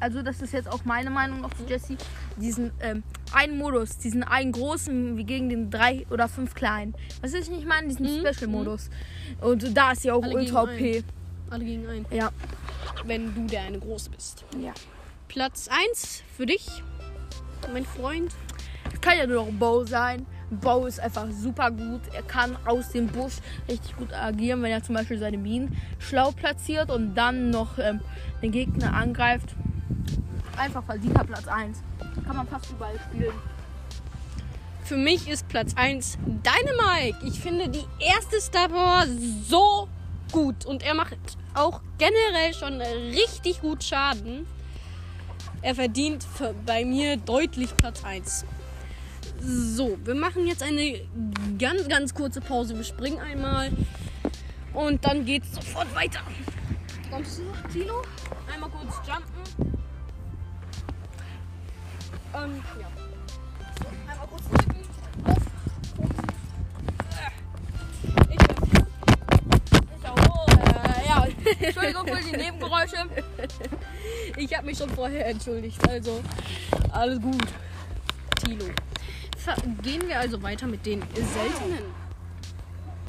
also 0.00 0.22
das 0.22 0.40
ist 0.40 0.54
jetzt 0.54 0.72
auch 0.72 0.84
meine 0.86 1.10
Meinung 1.10 1.44
zu 1.56 1.64
Jesse, 1.68 1.96
diesen 2.36 2.72
ähm, 2.80 3.02
einen 3.32 3.58
Modus, 3.58 3.98
diesen 3.98 4.22
einen 4.22 4.52
großen 4.52 5.16
wie 5.16 5.24
gegen 5.24 5.48
den 5.48 5.70
drei 5.70 6.06
oder 6.10 6.28
fünf 6.28 6.54
kleinen. 6.54 6.94
Was 7.20 7.32
ich 7.34 7.48
nicht 7.50 7.66
meine, 7.66 7.88
diesen 7.88 8.04
Mhm, 8.06 8.26
Special-Modus. 8.26 8.90
Und 9.40 9.76
da 9.76 9.92
ist 9.92 10.02
sie 10.02 10.10
auch 10.10 10.22
Alle 10.22 10.34
ultra 10.34 10.62
OP. 10.64 11.04
alle 11.50 11.64
gegen 11.64 11.86
einen, 11.88 12.06
Ja. 12.10 12.30
wenn 13.04 13.34
du 13.34 13.46
der 13.46 13.62
eine 13.62 13.78
groß 13.78 14.08
bist. 14.10 14.44
ja. 14.60 14.72
Platz 15.28 15.68
1 15.90 16.22
für 16.36 16.46
dich, 16.46 16.66
mein 17.72 17.84
Freund. 17.84 18.32
Es 18.92 19.00
kann 19.00 19.18
ja 19.18 19.26
nur 19.26 19.44
noch 19.46 19.52
Bow 19.52 19.84
sein. 19.84 20.26
Bow 20.50 20.86
ist 20.86 21.00
einfach 21.00 21.26
super 21.32 21.70
gut. 21.72 22.02
Er 22.12 22.22
kann 22.22 22.56
aus 22.66 22.90
dem 22.90 23.08
Busch 23.08 23.34
richtig 23.68 23.96
gut 23.96 24.12
agieren, 24.12 24.62
wenn 24.62 24.70
er 24.70 24.82
zum 24.84 24.94
Beispiel 24.94 25.18
seine 25.18 25.38
Minen 25.38 25.76
schlau 25.98 26.30
platziert 26.30 26.90
und 26.90 27.14
dann 27.16 27.50
noch 27.50 27.78
ähm, 27.78 28.00
den 28.42 28.52
Gegner 28.52 28.94
angreift. 28.94 29.56
Einfach 30.56 30.84
verdienter 30.84 31.24
Platz 31.24 31.48
1. 31.48 31.82
Kann 32.26 32.36
man 32.36 32.48
fast 32.48 32.70
überall 32.70 32.98
spielen. 33.10 33.34
Für 34.84 34.96
mich 34.96 35.28
ist 35.28 35.48
Platz 35.48 35.72
1 35.76 36.18
Dynamike. 36.26 37.16
Ich 37.26 37.40
finde 37.40 37.68
die 37.68 37.84
erste 37.98 38.40
Star 38.40 38.68
Power 38.68 39.06
so 39.46 39.88
gut. 40.30 40.66
Und 40.66 40.82
er 40.82 40.94
macht 40.94 41.16
auch 41.54 41.80
generell 41.98 42.52
schon 42.52 42.80
richtig 42.80 43.60
gut 43.60 43.82
Schaden. 43.82 44.46
Er 45.62 45.74
verdient 45.74 46.26
bei 46.66 46.84
mir 46.84 47.16
deutlich 47.16 47.74
Platz 47.76 48.04
1. 48.04 48.44
So, 49.40 49.98
wir 50.04 50.14
machen 50.14 50.46
jetzt 50.46 50.62
eine 50.62 51.00
ganz, 51.58 51.88
ganz 51.88 52.14
kurze 52.14 52.40
Pause. 52.40 52.76
Wir 52.76 52.84
springen 52.84 53.18
einmal. 53.20 53.70
Und 54.74 55.04
dann 55.06 55.24
geht's 55.24 55.54
sofort 55.54 55.94
weiter. 55.94 56.20
Kommst 57.10 57.38
du 57.38 57.44
Tilo? 57.72 58.02
Einmal 58.52 58.68
kurz 58.70 58.96
jumpen. 59.06 59.73
Ähm, 62.36 62.62
ja. 62.80 62.88
Einmal 64.10 64.26
kurz. 64.26 64.42
Entschuldigung 71.60 72.06
für 72.06 72.22
die 72.22 72.36
Nebengeräusche. 72.36 72.96
Ich 74.36 74.56
habe 74.56 74.66
mich 74.66 74.78
schon 74.78 74.90
vorher 74.90 75.26
entschuldigt, 75.26 75.88
also 75.88 76.22
alles 76.90 77.20
gut. 77.20 77.46
Tilo. 78.44 78.64
Gehen 79.82 80.08
wir 80.08 80.18
also 80.18 80.42
weiter 80.42 80.66
mit 80.66 80.84
den 80.86 81.02
seltenen. 81.12 81.84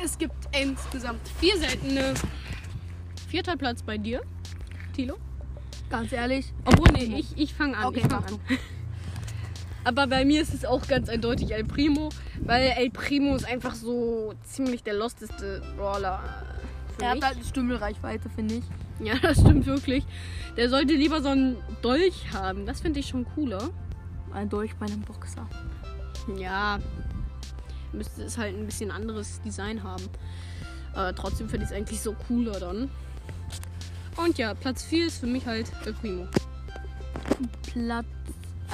Es 0.03 0.17
gibt 0.17 0.35
insgesamt 0.51 1.27
vier 1.39 1.57
seltene. 1.57 2.13
Vierter 3.29 3.57
Platz 3.57 3.81
bei 3.81 3.97
dir, 3.97 4.21
Tilo. 4.93 5.17
Ganz 5.89 6.11
ehrlich. 6.11 6.53
Obwohl, 6.65 6.91
nee, 6.93 7.19
ich, 7.19 7.37
ich 7.37 7.53
fange 7.53 7.77
an. 7.77 7.85
Okay, 7.85 8.01
ich 8.03 8.07
fang 8.07 8.23
an. 8.23 8.39
Aber 9.85 10.07
bei 10.07 10.25
mir 10.25 10.41
ist 10.41 10.53
es 10.53 10.65
auch 10.65 10.87
ganz 10.87 11.09
eindeutig 11.09 11.53
El 11.53 11.63
Primo, 11.63 12.09
weil 12.41 12.73
El 12.75 12.89
Primo 12.89 13.35
ist 13.35 13.45
einfach 13.45 13.75
so 13.75 14.33
ziemlich 14.43 14.81
der 14.81 14.95
losteste 14.95 15.61
Brawler. 15.77 16.21
für 16.95 17.03
Er 17.03 17.11
hat 17.11 17.23
halt 17.23 17.35
eine 17.35 17.45
Stümmelreichweite, 17.45 18.27
finde 18.31 18.55
ich. 18.55 18.63
Ja, 18.99 19.13
das 19.21 19.39
stimmt 19.39 19.67
wirklich. 19.67 20.03
Der 20.57 20.69
sollte 20.69 20.95
lieber 20.95 21.21
so 21.21 21.29
einen 21.29 21.57
Dolch 21.83 22.33
haben. 22.33 22.65
Das 22.65 22.81
finde 22.81 22.99
ich 22.99 23.07
schon 23.07 23.25
cooler. 23.35 23.69
Ein 24.33 24.49
Dolch 24.49 24.75
bei 24.75 24.87
einem 24.87 25.01
Boxer. 25.01 25.47
Ja, 26.35 26.79
müsste 27.93 28.23
es 28.23 28.39
halt 28.39 28.57
ein 28.57 28.65
bisschen 28.65 28.89
anderes 28.89 29.39
Design 29.41 29.83
haben. 29.83 30.03
Äh, 30.95 31.13
trotzdem 31.13 31.47
finde 31.47 31.65
ich 31.65 31.71
es 31.71 31.77
eigentlich 31.77 32.01
so 32.01 32.15
cooler 32.27 32.59
dann. 32.59 32.89
Und 34.17 34.37
ja, 34.39 34.55
Platz 34.55 34.83
4 34.83 35.07
ist 35.07 35.19
für 35.19 35.27
mich 35.27 35.45
halt 35.45 35.71
El 35.85 35.93
Primo. 35.93 36.27
Platz. 37.71 38.05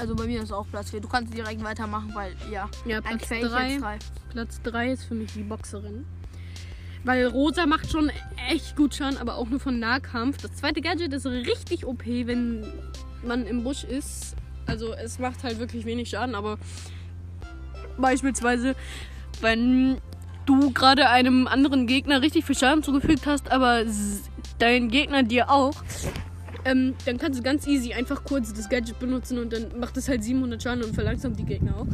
Also 0.02 0.16
bei 0.16 0.26
mir 0.26 0.42
ist 0.42 0.52
auch 0.52 0.66
Platz 0.68 0.90
4. 0.90 1.00
Du 1.00 1.08
kannst 1.08 1.32
direkt 1.32 1.64
weitermachen, 1.64 2.10
weil 2.16 2.34
ja. 2.52 2.68
Ja, 2.86 3.02
Platz 3.02 3.30
Eigentlich 3.30 3.30
wäre 3.30 3.46
ich 3.46 3.52
3. 3.52 3.70
jetzt 3.70 3.82
drei. 3.84 4.00
Platz 4.32 4.62
3 4.64 4.92
ist 4.94 5.04
für 5.04 5.14
mich 5.14 5.32
die 5.34 5.44
Boxerin. 5.44 6.08
Weil 7.04 7.28
Rosa 7.28 7.68
macht 7.68 7.92
schon 7.92 8.12
echt 8.50 8.76
gut 8.76 8.96
Schaden, 8.96 9.20
aber 9.20 9.36
auch 9.36 9.48
nur 9.48 9.60
von 9.60 9.78
Nahkampf. 9.78 10.38
Das 10.38 10.56
zweite 10.56 10.82
Gadget 10.82 11.14
ist 11.14 11.28
richtig 11.28 11.86
OP, 11.86 12.04
wenn 12.04 12.66
man 13.24 13.46
im 13.46 13.64
Busch 13.64 13.84
ist. 13.84 14.36
Also 14.66 14.92
es 14.94 15.20
macht 15.20 15.44
halt 15.44 15.60
wirklich 15.60 15.86
wenig 15.86 16.10
Schaden, 16.10 16.34
aber 16.34 16.58
beispielsweise, 18.00 18.76
wenn 19.42 20.02
du 20.48 20.72
gerade 20.72 21.10
einem 21.10 21.46
anderen 21.46 21.86
Gegner 21.86 22.24
richtig 22.24 22.46
viel 22.46 22.58
Schaden 22.58 22.82
zugefügt 22.82 23.28
hast, 23.28 23.52
aber 23.52 23.84
dein 24.58 24.90
Gegner 24.90 25.22
dir 25.22 25.52
auch, 25.52 25.76
ähm, 26.66 26.96
dann 27.06 27.18
kannst 27.18 27.40
du 27.40 27.44
ganz 27.44 27.68
easy 27.68 27.94
einfach 27.94 28.24
kurz 28.24 28.54
das 28.54 28.70
Gadget 28.70 29.00
benutzen 29.00 29.40
und 29.40 29.54
dann 29.54 29.80
macht 29.80 29.98
es 29.98 30.08
halt 30.08 30.24
700 30.24 30.62
Schaden 30.62 30.84
und 30.84 30.94
verlangsamt 30.94 31.40
die 31.40 31.46
Gegner 31.46 31.76
auch. 31.78 31.88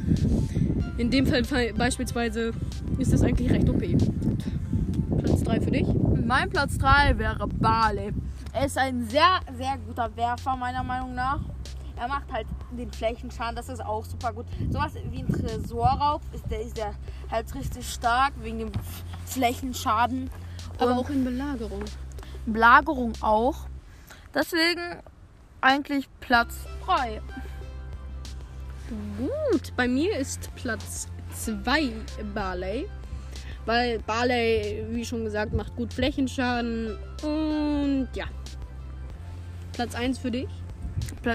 In 0.98 1.12
dem 1.12 1.26
Fall 1.28 1.44
beispielsweise 1.74 2.52
ist 2.98 3.14
das 3.14 3.22
eigentlich 3.22 3.52
recht 3.52 3.70
OP. 3.70 3.82
Gut. 3.82 4.44
Platz 5.24 5.44
3 5.44 5.62
für 5.62 5.72
dich. 5.72 5.88
Mein 6.26 6.50
Platz 6.50 6.78
3 6.78 7.18
wäre 7.18 7.48
Barley. 7.48 8.12
Er 8.54 8.66
ist 8.66 8.78
ein 8.78 9.08
sehr, 9.08 9.40
sehr 9.58 9.78
guter 9.86 10.16
Werfer, 10.16 10.56
meiner 10.56 10.84
Meinung 10.84 11.14
nach. 11.14 11.40
Er 11.96 12.08
macht 12.08 12.32
halt 12.32 12.48
den 12.78 12.92
Flächenschaden, 12.92 13.56
das 13.56 13.70
ist 13.70 13.84
auch 13.84 14.06
super 14.06 14.34
gut. 14.34 14.46
Sowas 14.70 14.94
wie 15.10 15.20
ein 15.20 15.28
Tresorraub 15.28 16.22
ist 16.34 16.50
der, 16.50 16.62
ist 16.62 16.78
der 16.78 16.94
halt 17.32 17.54
richtig 17.56 17.88
stark 17.90 18.34
wegen 18.42 18.60
dem 18.60 18.72
Flächenschaden. 19.26 20.30
Aber 20.78 20.92
Und 20.92 20.98
auch 20.98 21.10
in 21.10 21.24
Belagerung. 21.24 21.84
Belagerung 22.46 23.14
auch. 23.22 23.68
Deswegen 24.38 25.02
eigentlich 25.62 26.08
Platz 26.20 26.54
3. 26.86 27.22
Gut, 29.18 29.76
bei 29.76 29.88
mir 29.88 30.16
ist 30.16 30.54
Platz 30.56 31.08
2 31.34 31.92
Barley. 32.36 32.88
Weil 33.66 33.98
Barley, 34.00 34.86
wie 34.92 35.04
schon 35.04 35.26
gesagt, 35.26 35.54
macht 35.54 35.76
gut 35.76 35.92
Flächenschaden. 35.92 36.98
Und 37.24 38.10
ja. 38.14 38.26
Platz 39.74 39.96
1 39.96 40.20
für 40.20 40.30
dich? 40.30 40.50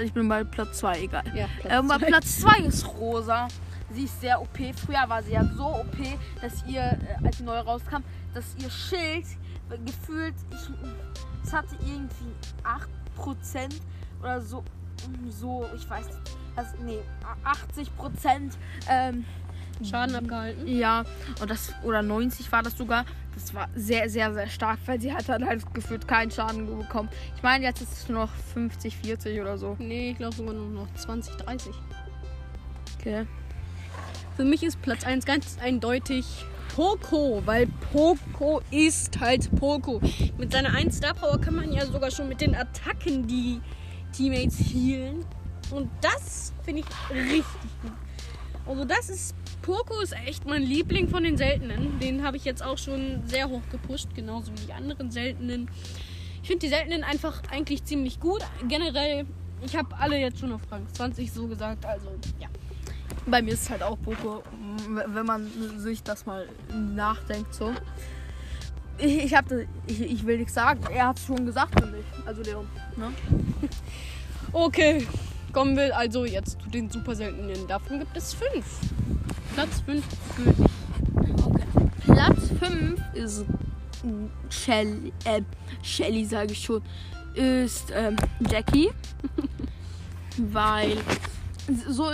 Ich 0.05 0.13
bin 0.13 0.29
bei 0.29 0.45
Platz 0.45 0.79
2, 0.79 1.03
egal. 1.03 1.25
Ja, 1.35 1.49
Ähm, 1.69 1.89
bei 1.89 1.99
zwei. 1.99 2.07
Platz 2.07 2.41
2 2.41 2.59
ist 2.67 2.87
Rosa. 2.87 3.49
Sie 3.91 4.05
ist 4.05 4.21
sehr 4.21 4.41
OP. 4.41 4.59
Früher 4.87 5.09
war 5.09 5.23
sie 5.23 5.33
ja 5.33 5.45
so 5.45 5.67
OP, 5.67 5.97
dass 6.41 6.65
ihr, 6.67 6.81
äh, 6.83 7.25
als 7.25 7.39
sie 7.39 7.43
neu 7.45 7.59
rauskam, 7.59 8.03
dass 8.33 8.45
ihr 8.63 8.71
Schild 8.71 9.27
gefühlt, 9.85 10.35
ich, 10.51 10.71
es 11.45 11.53
hatte 11.53 11.77
irgendwie 11.81 12.33
8% 12.65 13.81
oder 14.21 14.41
so, 14.41 14.63
so, 15.29 15.69
ich 15.75 15.89
weiß 15.89 16.07
nicht, 16.07 16.19
also, 16.55 16.71
nee, 16.85 16.99
80% 17.45 18.53
ähm, 18.89 19.25
Schaden 19.85 20.15
abgehalten. 20.15 20.67
Ja, 20.67 21.05
und 21.41 21.51
das, 21.51 21.73
oder 21.83 22.03
90 22.03 22.51
war 22.53 22.63
das 22.63 22.77
sogar. 22.77 23.05
Das 23.35 23.55
war 23.55 23.69
sehr, 23.75 24.11
sehr, 24.11 24.33
sehr 24.35 24.49
stark, 24.49 24.79
weil 24.87 25.01
sie 25.01 25.13
hat 25.13 25.29
dann 25.29 25.47
halt 25.47 25.73
gefühlt 25.75 26.07
keinen 26.07 26.31
Schaden 26.31 26.67
bekommen. 26.79 27.09
Ich 27.35 27.43
meine, 27.43 27.65
jetzt 27.65 27.81
ist 27.81 27.93
es 27.93 28.09
nur 28.09 28.27
noch 28.27 28.35
50, 28.53 28.97
40 28.99 29.41
oder 29.41 29.57
so. 29.57 29.77
Nee, 29.79 30.11
ich 30.11 30.19
glaube 30.19 30.35
sogar 30.37 30.55
nur 30.55 30.69
noch 30.69 30.95
20, 30.95 31.37
30. 31.37 31.75
Okay. 32.99 33.27
Für 34.37 34.45
mich 34.45 34.63
ist 34.63 34.81
Platz 34.83 35.05
1 35.05 35.25
ganz 35.25 35.57
eindeutig 35.61 36.45
Poco, 36.75 37.43
weil 37.45 37.67
Poco 37.93 38.63
ist 38.71 39.21
halt 39.21 39.55
Poco. 39.57 40.01
Mit 40.39 40.53
seiner 40.53 40.73
1 40.73 40.97
Star 40.97 41.13
Power 41.13 41.39
kann 41.39 41.57
man 41.57 41.71
ja 41.71 41.85
sogar 41.85 42.11
schon 42.11 42.29
mit 42.29 42.41
den 42.41 42.55
Attacken 42.55 43.27
die 43.27 43.61
Teammates 44.13 44.59
healen. 44.59 45.25
Und 45.71 45.91
das 46.01 46.55
finde 46.65 46.81
ich 46.81 47.15
richtig 47.15 47.71
gut. 47.83 47.93
Also 48.67 48.85
das 48.87 49.11
ist 49.11 49.35
Poco 49.61 50.01
ist 50.01 50.15
echt 50.27 50.47
mein 50.47 50.63
Liebling 50.63 51.09
von 51.09 51.23
den 51.23 51.37
seltenen. 51.37 51.99
Den 52.01 52.25
habe 52.25 52.39
ich 52.39 52.45
jetzt 52.45 52.65
auch 52.65 52.79
schon 52.79 53.23
sehr 53.27 53.49
hoch 53.49 53.63
gepusht, 53.71 54.09
genauso 54.15 54.53
wie 54.53 54.67
die 54.67 54.73
anderen 54.73 55.11
seltenen. 55.11 55.71
Ich 56.43 56.49
finde 56.49 56.67
die 56.67 56.69
seltenen 56.69 57.05
einfach 57.05 57.43
eigentlich 57.51 57.85
ziemlich 57.85 58.19
gut. 58.19 58.41
Generell, 58.67 59.27
ich 59.65 59.77
habe 59.77 59.95
alle 59.97 60.19
jetzt 60.19 60.41
schon 60.41 60.53
auf 60.53 60.63
Rang 60.71 60.87
20 60.93 61.31
so 61.31 61.47
gesagt, 61.47 61.85
also 61.85 62.09
ja. 62.41 62.49
Bei 63.27 63.41
mir 63.41 63.55
ist 63.55 63.63
es 63.63 63.71
halt 63.71 63.83
auch 63.83 63.97
Poco, 64.01 64.43
wenn 64.89 65.27
man 65.27 65.51
sich 65.79 66.03
das 66.03 66.27
mal 66.27 66.49
nachdenkt 66.73 67.55
so. 67.55 67.73
Ich, 68.99 69.25
ich, 69.25 69.35
hab 69.35 69.47
ich, 69.87 70.01
ich 70.01 70.27
will 70.27 70.39
nichts 70.39 70.55
sagen. 70.55 70.81
Er 70.93 71.09
hat 71.09 71.19
es 71.19 71.27
schon 71.27 71.47
gesagt 71.47 71.81
für 71.81 71.87
mich. 71.87 72.05
Also 72.27 72.43
Leon. 72.43 72.67
Ne? 72.97 73.13
Okay, 74.55 75.07
kommen 75.55 75.79
wir 75.79 75.97
also 75.97 76.27
jetzt 76.27 76.61
zu 76.61 76.69
den 76.69 76.91
super 76.91 77.15
seltenen. 77.15 77.67
Davon 77.69 78.01
gibt 78.01 78.15
es 78.15 78.35
fünf. 78.35 78.67
Platz 79.55 79.81
5 79.87 80.05
gültig. 80.37 80.67
Okay. 81.45 81.89
Platz 82.05 82.51
5 82.59 83.01
ist 83.15 83.45
Shelly, 84.51 85.13
äh, 85.25 85.43
Shelly 85.83 86.25
sage 86.25 86.53
ich 86.53 86.65
schon, 86.65 86.83
ist 87.35 87.93
ähm, 87.95 88.17
Jackie. 88.51 88.91
Weil 90.39 90.97
so, 91.89 92.11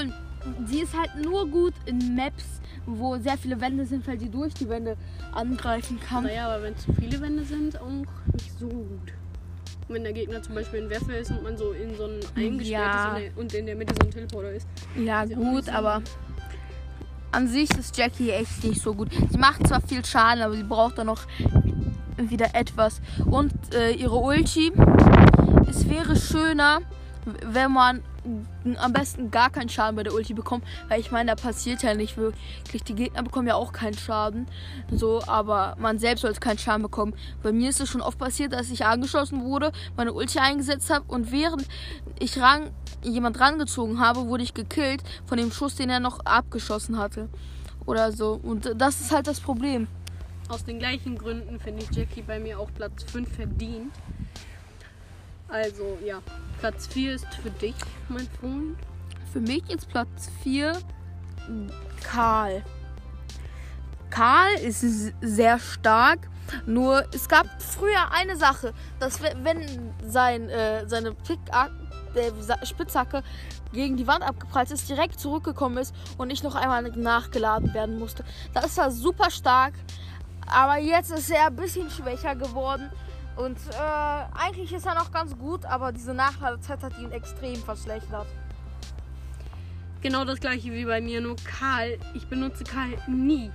sie 0.67 0.81
ist 0.81 0.97
halt 0.97 1.11
nur 1.23 1.47
gut 1.49 1.75
in 1.87 2.15
Maps, 2.15 2.61
wo 2.87 3.17
sehr 3.19 3.37
viele 3.37 3.61
Wände 3.61 3.85
sind, 3.87 4.07
weil 4.07 4.19
sie 4.19 4.29
durch 4.31 4.55
die 4.55 4.69
Wände 4.69 4.97
angreifen 5.33 5.99
kann. 6.01 6.25
Naja, 6.25 6.49
aber 6.49 6.63
wenn 6.65 6.77
zu 6.77 6.93
viele 6.93 7.21
Wände 7.21 7.45
sind, 7.45 7.81
auch 7.81 7.89
nicht 7.89 8.59
so 8.59 8.67
gut. 8.69 9.13
Wenn 9.89 10.03
der 10.05 10.13
Gegner 10.13 10.43
zum 10.43 10.55
Beispiel 10.55 10.83
ein 10.83 10.91
Werfer 10.91 11.19
ist 11.19 11.31
und 11.31 11.43
man 11.43 11.57
so 11.57 11.73
in 11.73 11.95
so 11.97 12.05
ein 12.05 12.21
eingesperrtes 12.37 12.69
Ja. 12.71 13.19
der, 13.19 13.31
und 13.39 13.55
in 13.55 13.67
der 13.67 13.75
Mitte 13.77 13.95
so 14.01 14.07
ein 14.07 14.13
Teleporter 14.13 14.53
ist. 14.53 14.67
Ja, 14.97 15.23
Ist 15.23 15.35
gut, 15.35 15.65
so 15.65 15.73
aber 15.73 16.03
an 17.33 17.47
sich 17.49 17.71
ist 17.79 17.97
Jackie 17.97 18.31
echt 18.31 18.65
nicht 18.65 18.81
so 18.83 18.95
gut. 18.95 19.09
Sie 19.31 19.39
macht 19.39 19.67
zwar 19.67 19.81
viel 19.81 20.05
Schaden, 20.05 20.43
aber 20.43 20.55
sie 20.55 20.63
braucht 20.63 20.99
dann 20.99 21.07
noch 21.09 21.23
wieder 22.17 22.55
etwas. 22.55 23.01
Und 23.27 23.53
äh, 23.75 23.93
ihre 23.93 24.17
Ulti, 24.17 24.73
es 25.69 25.89
wäre 25.89 26.17
schöner, 26.17 26.81
wenn 27.45 27.73
man 27.73 28.03
am 28.77 28.93
besten 28.93 29.31
gar 29.31 29.51
keinen 29.51 29.69
Schaden 29.69 29.97
bei 29.97 30.03
der 30.03 30.13
Ulti 30.13 30.35
bekommt, 30.35 30.65
weil 30.89 31.01
ich 31.01 31.11
meine, 31.11 31.35
da 31.35 31.41
passiert 31.41 31.83
ja 31.83 31.95
nicht 31.95 32.17
wirklich. 32.17 32.83
Die 32.85 32.95
Gegner 32.95 33.23
bekommen 33.23 33.49
ja 33.49 33.55
auch 33.55 33.73
keinen 33.73 33.95
Schaden, 33.95 34.47
so, 34.91 35.23
aber 35.27 35.77
man 35.79 35.99
selbst 35.99 36.23
sollte 36.23 36.41
keinen 36.41 36.59
Schaden 36.59 36.83
bekommen. 36.83 37.15
Bei 37.43 37.53
mir 37.53 37.71
ist 37.71 37.81
es 37.81 37.89
schon 37.89 38.03
oft 38.03 38.19
passiert, 38.19 38.53
dass 38.53 38.71
ich 38.71 38.85
angeschossen 38.85 39.45
wurde, 39.45 39.73
meine 39.97 40.13
Ulti 40.13 40.39
eingesetzt 40.39 40.91
habe 40.91 41.05
und 41.09 41.33
während 41.33 41.67
ich 42.19 42.39
ran, 42.41 42.71
jemand 43.03 43.41
rangezogen 43.41 44.01
habe, 44.01 44.27
wurde 44.27 44.43
ich 44.43 44.55
gekillt 44.55 45.03
von 45.27 45.39
dem 45.39 45.53
Schuss, 45.53 45.77
den 45.77 45.89
er 45.89 46.01
noch 46.01 46.21
abgeschossen 46.21 46.99
hatte. 46.99 47.29
Oder 47.87 48.13
so. 48.13 48.39
Und 48.43 48.75
das 48.77 49.01
ist 49.01 49.13
halt 49.13 49.27
das 49.27 49.41
Problem. 49.41 49.87
Aus 50.49 50.65
den 50.65 50.79
gleichen 50.79 51.17
Gründen 51.17 51.61
finde 51.61 51.83
ich 51.85 51.97
Jackie 51.97 52.23
bei 52.23 52.39
mir 52.39 52.59
auch 52.59 52.71
Platz 52.75 53.05
5 53.05 53.29
verdient. 53.35 53.93
Also 55.49 55.99
ja, 56.05 56.21
Platz 56.61 56.87
4 56.89 57.15
ist 57.15 57.27
für 57.43 57.51
dich, 57.51 57.75
mein 58.09 58.29
Freund. 58.41 58.77
Für 59.33 59.41
mich 59.41 59.63
jetzt 59.69 59.89
Platz 59.89 60.31
4 60.43 60.73
Karl. 62.03 62.63
Karl 64.11 64.55
ist 64.63 64.85
sehr 65.21 65.59
stark, 65.59 66.29
nur 66.67 67.05
es 67.15 67.29
gab 67.29 67.47
früher 67.63 68.11
eine 68.13 68.37
Sache, 68.37 68.73
dass 69.01 69.23
we- 69.23 69.35
wenn 69.43 69.93
sein, 70.07 70.49
äh, 70.49 70.87
seine 70.89 71.13
Pick 71.13 71.39
äh, 72.15 72.31
Sa- 72.41 72.65
Spitzhacke 72.65 73.23
gegen 73.73 73.97
die 73.99 74.07
Wand 74.07 74.23
abgeprallt 74.25 74.71
ist, 74.71 74.89
direkt 74.89 75.21
zurückgekommen 75.21 75.77
ist 75.79 75.95
und 76.17 76.29
nicht 76.29 76.43
noch 76.43 76.55
einmal 76.55 76.83
nachgeladen 76.83 77.73
werden 77.75 77.99
musste. 77.99 78.25
Das 78.55 78.77
war 78.79 78.91
super 78.91 79.31
stark, 79.31 79.75
aber 80.47 80.79
jetzt 80.79 81.11
ist 81.11 81.31
er 81.31 81.47
ein 81.47 81.57
bisschen 81.57 81.89
schwächer 81.91 82.35
geworden. 82.35 82.91
Und 83.39 83.57
äh, 83.71 84.37
eigentlich 84.37 84.73
ist 84.73 84.85
er 84.85 84.97
noch 84.97 85.13
ganz 85.13 85.39
gut, 85.39 85.65
aber 85.65 85.93
diese 85.93 86.13
Nachladezeit 86.13 86.83
hat 86.83 86.99
ihn 86.99 87.13
extrem 87.13 87.55
verschlechtert. 87.55 88.27
Genau 90.01 90.25
das 90.25 90.41
gleiche 90.41 90.73
wie 90.73 90.85
bei 90.85 91.01
mir, 91.01 91.21
nur 91.21 91.37
Karl. 91.45 91.99
Ich 92.15 92.27
benutze 92.27 92.65
Karl 92.65 92.99
nie. 93.07 93.53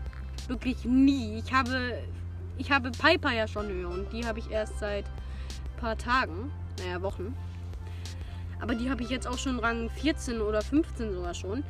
Wirklich 0.47 0.85
nie. 0.85 1.37
Ich 1.37 1.51
habe, 1.51 2.01
ich 2.57 2.71
habe 2.71 2.91
Piper 2.91 3.33
ja 3.33 3.45
schon 3.45 3.67
höher 3.67 3.89
und 3.89 4.13
die 4.13 4.25
habe 4.25 4.39
ich 4.39 4.49
erst 4.49 4.79
seit 4.79 5.03
ein 5.05 5.79
paar 5.81 5.97
Tagen, 5.97 6.49
naja, 6.79 7.01
Wochen. 7.01 7.35
Aber 8.61 8.75
die 8.75 8.89
habe 8.89 9.03
ich 9.03 9.09
jetzt 9.09 9.27
auch 9.27 9.37
schon 9.37 9.59
Rang 9.59 9.89
14 9.89 10.39
oder 10.39 10.61
15 10.61 11.13
sogar 11.13 11.33
schon. 11.33 11.61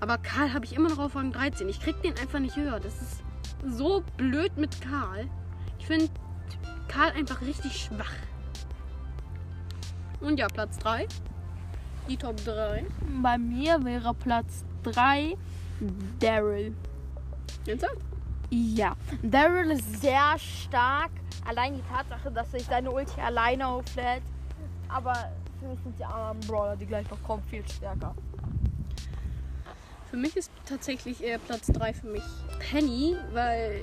Aber 0.00 0.18
Karl 0.18 0.52
habe 0.52 0.66
ich 0.66 0.74
immer 0.74 0.90
noch 0.90 0.98
auf 0.98 1.16
Rang 1.16 1.32
13. 1.32 1.70
Ich 1.70 1.80
krieg 1.80 2.02
den 2.02 2.18
einfach 2.18 2.38
nicht 2.38 2.56
höher. 2.56 2.80
Das 2.80 3.00
ist 3.00 3.22
so 3.66 4.02
blöd 4.18 4.58
mit 4.58 4.78
Karl. 4.82 5.26
Ich 5.78 5.86
finde 5.86 6.10
Karl 6.88 7.12
einfach 7.12 7.40
richtig 7.40 7.76
schwach. 7.76 8.12
Und 10.20 10.38
ja, 10.38 10.48
Platz 10.48 10.78
3. 10.78 11.06
Die 12.08 12.16
Top 12.16 12.36
3. 12.44 12.86
Bei 13.22 13.36
mir 13.38 13.84
wäre 13.84 14.14
Platz 14.14 14.64
3 14.84 15.36
Daryl. 16.20 16.74
Ernsthaft? 17.66 17.96
Ja, 18.50 18.96
Daryl 19.22 19.72
ist 19.72 20.00
sehr 20.00 20.38
stark. 20.38 21.10
Allein 21.44 21.74
die 21.74 21.82
Tatsache, 21.82 22.30
dass 22.30 22.50
sich 22.52 22.64
seine 22.64 22.90
Ulti 22.90 23.20
alleine 23.20 23.66
auflädt. 23.66 24.22
Aber 24.88 25.14
für 25.60 25.66
mich 25.66 25.80
sind 25.80 25.98
die 25.98 26.04
anderen 26.04 26.40
Brawler, 26.40 26.76
die 26.76 26.86
gleich 26.86 27.10
noch 27.10 27.22
kommen, 27.22 27.42
viel 27.44 27.66
stärker. 27.68 28.14
Für 30.10 30.16
mich 30.16 30.36
ist 30.36 30.50
tatsächlich 30.64 31.22
eher 31.22 31.38
Platz 31.38 31.66
3 31.66 31.92
für 31.92 32.06
mich 32.06 32.22
Penny, 32.70 33.16
weil 33.32 33.80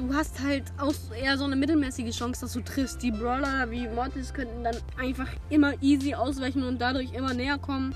du 0.00 0.14
hast 0.14 0.40
halt 0.42 0.64
auch 0.78 0.94
eher 1.14 1.36
so 1.36 1.44
eine 1.44 1.56
mittelmäßige 1.56 2.16
Chance, 2.16 2.40
dass 2.40 2.54
du 2.54 2.60
triffst. 2.60 3.02
Die 3.02 3.10
Brawler 3.10 3.70
wie 3.70 3.86
Mortis 3.88 4.32
könnten 4.32 4.64
dann 4.64 4.76
einfach 4.98 5.28
immer 5.50 5.74
easy 5.82 6.14
ausweichen 6.14 6.64
und 6.64 6.80
dadurch 6.80 7.12
immer 7.12 7.34
näher 7.34 7.58
kommen 7.58 7.94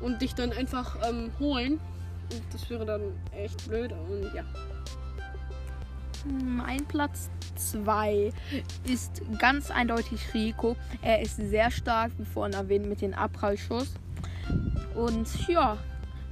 und 0.00 0.22
dich 0.22 0.34
dann 0.34 0.52
einfach 0.52 0.96
ähm, 1.08 1.30
holen. 1.38 1.78
Und 2.32 2.42
das 2.52 2.70
wäre 2.70 2.86
dann 2.86 3.02
echt 3.32 3.68
blöd 3.68 3.92
und 3.92 4.34
ja. 4.34 4.44
Mein 6.26 6.84
Platz 6.86 7.30
2 7.56 8.32
ist 8.84 9.22
ganz 9.38 9.70
eindeutig 9.70 10.32
Rico. 10.34 10.76
Er 11.02 11.20
ist 11.22 11.36
sehr 11.36 11.70
stark, 11.70 12.12
wie 12.18 12.24
vorhin 12.24 12.54
erwähnt, 12.54 12.86
mit 12.86 13.00
dem 13.00 13.14
Abprallschuss. 13.14 13.92
Und 14.94 15.48
ja, 15.48 15.78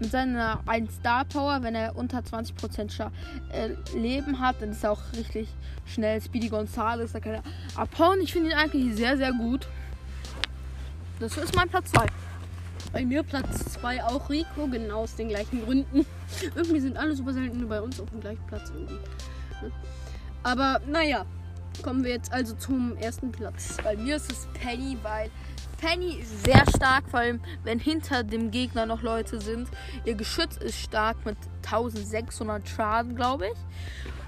mit 0.00 0.10
seiner 0.10 0.60
1 0.66 0.94
Star 0.94 1.24
Power, 1.24 1.62
wenn 1.62 1.74
er 1.74 1.96
unter 1.96 2.18
20% 2.18 2.90
Scha 2.90 3.10
äh, 3.52 3.70
Leben 3.96 4.40
hat, 4.40 4.56
dann 4.60 4.70
ist 4.70 4.84
er 4.84 4.92
auch 4.92 5.02
richtig 5.16 5.48
schnell. 5.86 6.20
Speedy 6.20 6.48
Gonzales, 6.48 7.12
da 7.12 7.20
kann 7.20 7.34
er 7.34 7.42
abhauen. 7.74 8.20
Ich 8.22 8.32
finde 8.32 8.50
ihn 8.50 8.56
eigentlich 8.56 8.96
sehr, 8.96 9.16
sehr 9.16 9.32
gut. 9.32 9.66
Das 11.20 11.36
ist 11.36 11.54
mein 11.56 11.68
Platz 11.68 11.90
2. 11.90 12.06
Bei 12.92 13.04
mir 13.04 13.22
Platz 13.22 13.72
2 13.74 14.04
auch 14.04 14.30
Rico, 14.30 14.66
genau 14.70 15.02
aus 15.02 15.16
den 15.16 15.28
gleichen 15.28 15.64
Gründen. 15.64 16.06
irgendwie 16.54 16.80
sind 16.80 16.96
alle 16.96 17.14
super 17.14 17.32
selten 17.32 17.68
bei 17.68 17.80
uns 17.80 18.00
auf 18.00 18.08
dem 18.10 18.20
gleichen 18.20 18.46
Platz 18.46 18.70
irgendwie. 18.70 18.94
ne? 18.94 19.72
Aber 20.42 20.80
naja, 20.86 21.26
kommen 21.82 22.04
wir 22.04 22.12
jetzt 22.12 22.32
also 22.32 22.54
zum 22.54 22.96
ersten 22.96 23.32
Platz. 23.32 23.76
Bei 23.82 23.96
mir 23.96 24.16
ist 24.16 24.30
es 24.30 24.48
Penny, 24.54 24.96
weil 25.02 25.30
Penny 25.78 26.16
ist 26.16 26.44
sehr 26.44 26.64
stark, 26.76 27.08
vor 27.08 27.20
allem 27.20 27.40
wenn 27.62 27.78
hinter 27.78 28.24
dem 28.24 28.50
Gegner 28.50 28.84
noch 28.84 29.02
Leute 29.02 29.40
sind. 29.40 29.68
Ihr 30.04 30.14
Geschütz 30.14 30.56
ist 30.56 30.78
stark 30.78 31.24
mit 31.24 31.36
1600 31.64 32.68
Schaden, 32.68 33.14
glaube 33.14 33.46
ich. 33.46 33.58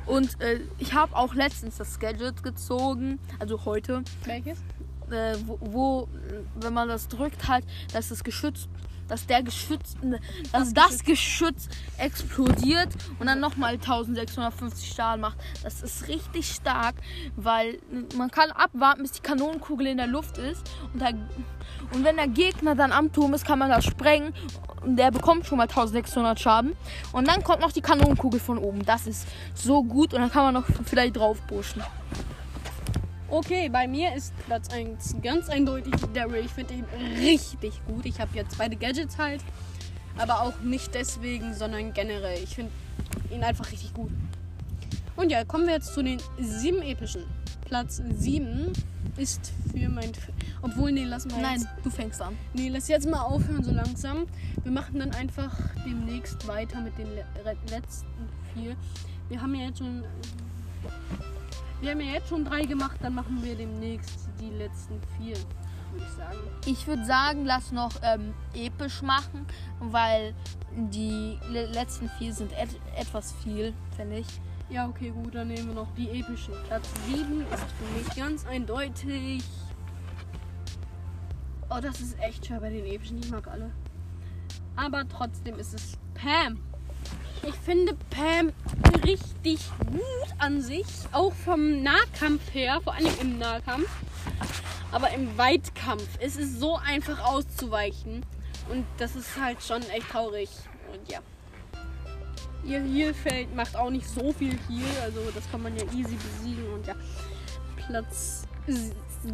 Und 0.06 0.40
äh, 0.40 0.60
ich 0.78 0.94
habe 0.94 1.14
auch 1.14 1.34
letztens 1.34 1.76
das 1.76 1.98
Gadget 1.98 2.42
gezogen, 2.42 3.18
also 3.38 3.64
heute, 3.64 4.02
Welches? 4.24 4.58
äh, 5.10 5.36
wo, 5.46 5.58
wo, 5.60 6.08
wenn 6.54 6.72
man 6.72 6.88
das 6.88 7.08
drückt, 7.08 7.48
halt, 7.48 7.64
dass 7.92 8.08
das 8.08 8.24
Geschütz 8.24 8.68
dass 9.10 9.26
der 9.26 9.42
Geschütz, 9.42 9.96
dass 10.52 10.72
das 10.72 11.04
Geschütz 11.04 11.68
explodiert 11.98 12.88
und 13.18 13.26
dann 13.26 13.40
nochmal 13.40 13.74
1650 13.74 14.92
Schaden 14.92 15.20
macht. 15.20 15.38
Das 15.62 15.82
ist 15.82 16.08
richtig 16.08 16.50
stark, 16.50 16.94
weil 17.36 17.78
man 18.16 18.30
kann 18.30 18.50
abwarten, 18.52 19.02
bis 19.02 19.12
die 19.12 19.20
Kanonenkugel 19.20 19.88
in 19.88 19.98
der 19.98 20.06
Luft 20.06 20.38
ist 20.38 20.62
und, 20.92 21.00
der, 21.00 21.14
und 21.92 22.04
wenn 22.04 22.16
der 22.16 22.28
Gegner 22.28 22.74
dann 22.74 22.92
am 22.92 23.12
Turm 23.12 23.34
ist, 23.34 23.44
kann 23.44 23.58
man 23.58 23.68
das 23.68 23.84
sprengen 23.84 24.32
und 24.82 24.96
der 24.96 25.10
bekommt 25.10 25.46
schon 25.46 25.58
mal 25.58 25.68
1600 25.68 26.38
Schaden 26.38 26.76
und 27.12 27.28
dann 27.28 27.42
kommt 27.42 27.60
noch 27.60 27.72
die 27.72 27.82
Kanonenkugel 27.82 28.40
von 28.40 28.58
oben. 28.58 28.84
Das 28.84 29.06
ist 29.06 29.26
so 29.54 29.82
gut 29.82 30.14
und 30.14 30.20
dann 30.20 30.30
kann 30.30 30.44
man 30.44 30.54
noch 30.54 30.64
vielleicht 30.84 31.16
drauf 31.16 31.38
pushen. 31.46 31.82
Okay, 33.30 33.68
bei 33.68 33.86
mir 33.86 34.12
ist 34.12 34.34
Platz 34.46 34.70
1 34.70 35.16
ganz 35.22 35.48
eindeutig 35.48 35.94
Daryl. 36.12 36.44
Ich 36.44 36.50
finde 36.50 36.74
ihn 36.74 36.84
richtig 37.16 37.80
gut. 37.86 38.04
Ich 38.04 38.20
habe 38.20 38.34
jetzt 38.34 38.58
beide 38.58 38.74
Gadgets 38.74 39.18
halt. 39.18 39.40
Aber 40.18 40.42
auch 40.42 40.58
nicht 40.62 40.92
deswegen, 40.94 41.54
sondern 41.54 41.92
generell. 41.92 42.42
Ich 42.42 42.56
finde 42.56 42.72
ihn 43.30 43.44
einfach 43.44 43.70
richtig 43.70 43.94
gut. 43.94 44.10
Und 45.14 45.30
ja, 45.30 45.44
kommen 45.44 45.66
wir 45.66 45.74
jetzt 45.74 45.94
zu 45.94 46.02
den 46.02 46.20
sieben 46.40 46.82
epischen. 46.82 47.24
Platz 47.66 48.02
7 48.18 48.72
ist 49.16 49.52
für 49.70 49.88
mein. 49.88 50.10
Obwohl, 50.62 50.90
nee, 50.90 51.04
lass 51.04 51.24
mal. 51.26 51.40
Nein, 51.40 51.60
jetzt, 51.60 51.68
du 51.84 51.90
fängst 51.90 52.20
an. 52.20 52.36
nee, 52.52 52.68
lass 52.68 52.88
jetzt 52.88 53.08
mal 53.08 53.20
aufhören, 53.20 53.62
so 53.62 53.70
langsam. 53.70 54.26
Wir 54.64 54.72
machen 54.72 54.98
dann 54.98 55.12
einfach 55.12 55.56
demnächst 55.86 56.48
weiter 56.48 56.80
mit 56.80 56.98
den 56.98 57.06
le 57.14 57.24
letzten 57.70 58.28
vier. 58.54 58.74
Wir 59.28 59.40
haben 59.40 59.54
ja 59.54 59.66
jetzt 59.66 59.78
schon. 59.78 60.02
Wir 61.80 61.92
haben 61.92 62.00
ja 62.00 62.12
jetzt 62.12 62.28
schon 62.28 62.44
drei 62.44 62.66
gemacht, 62.66 62.98
dann 63.00 63.14
machen 63.14 63.42
wir 63.42 63.54
demnächst 63.54 64.28
die 64.38 64.50
letzten 64.50 65.00
vier, 65.16 65.34
würde 65.92 66.04
ich 66.04 66.12
sagen. 66.12 66.38
Ich 66.66 66.86
würde 66.86 67.04
sagen, 67.06 67.46
lass 67.46 67.72
noch 67.72 67.92
ähm, 68.02 68.34
episch 68.54 69.00
machen, 69.00 69.46
weil 69.78 70.34
die 70.76 71.38
le 71.48 71.66
letzten 71.66 72.10
vier 72.10 72.34
sind 72.34 72.52
et 72.52 72.68
etwas 72.96 73.32
viel, 73.42 73.72
finde 73.96 74.18
ich. 74.18 74.26
Ja, 74.68 74.88
okay, 74.88 75.10
gut, 75.10 75.34
dann 75.34 75.48
nehmen 75.48 75.68
wir 75.68 75.74
noch 75.74 75.92
die 75.94 76.08
epischen. 76.10 76.54
Platz 76.68 76.88
7 77.08 77.40
ist 77.40 77.64
für 77.72 77.98
mich 77.98 78.14
ganz 78.14 78.46
eindeutig. 78.46 79.42
Oh, 81.70 81.80
das 81.80 82.00
ist 82.00 82.18
echt 82.20 82.46
schwer 82.46 82.60
bei 82.60 82.70
den 82.70 82.84
epischen. 82.84 83.18
Ich 83.18 83.30
mag 83.30 83.48
alle. 83.48 83.70
Aber 84.76 85.08
trotzdem 85.08 85.58
ist 85.58 85.72
es 85.72 85.98
Pam. 86.14 86.60
Ich 87.42 87.54
finde 87.54 87.96
Pam 88.10 88.52
richtig 89.04 89.60
gut 89.86 90.34
an 90.38 90.60
sich. 90.60 90.86
Auch 91.12 91.32
vom 91.32 91.82
Nahkampf 91.82 92.42
her, 92.52 92.80
vor 92.82 92.94
allem 92.94 93.12
im 93.20 93.38
Nahkampf. 93.38 93.88
Aber 94.92 95.10
im 95.10 95.38
Weitkampf 95.38 96.20
ist 96.20 96.38
es 96.38 96.58
so 96.58 96.76
einfach 96.76 97.20
auszuweichen. 97.24 98.24
Und 98.68 98.84
das 98.98 99.16
ist 99.16 99.40
halt 99.40 99.62
schon 99.62 99.82
echt 99.90 100.08
traurig. 100.10 100.50
Und 100.92 101.10
ja. 101.10 101.20
Ihr 102.64 102.82
Healfeld 102.82 103.54
macht 103.54 103.74
auch 103.74 103.90
nicht 103.90 104.06
so 104.06 104.32
viel 104.32 104.58
Heal. 104.68 105.02
Also 105.02 105.20
das 105.34 105.50
kann 105.50 105.62
man 105.62 105.76
ja 105.76 105.84
easy 105.84 106.16
besiegen. 106.16 106.72
Und 106.74 106.86
ja. 106.86 106.94
Platz 107.86 108.46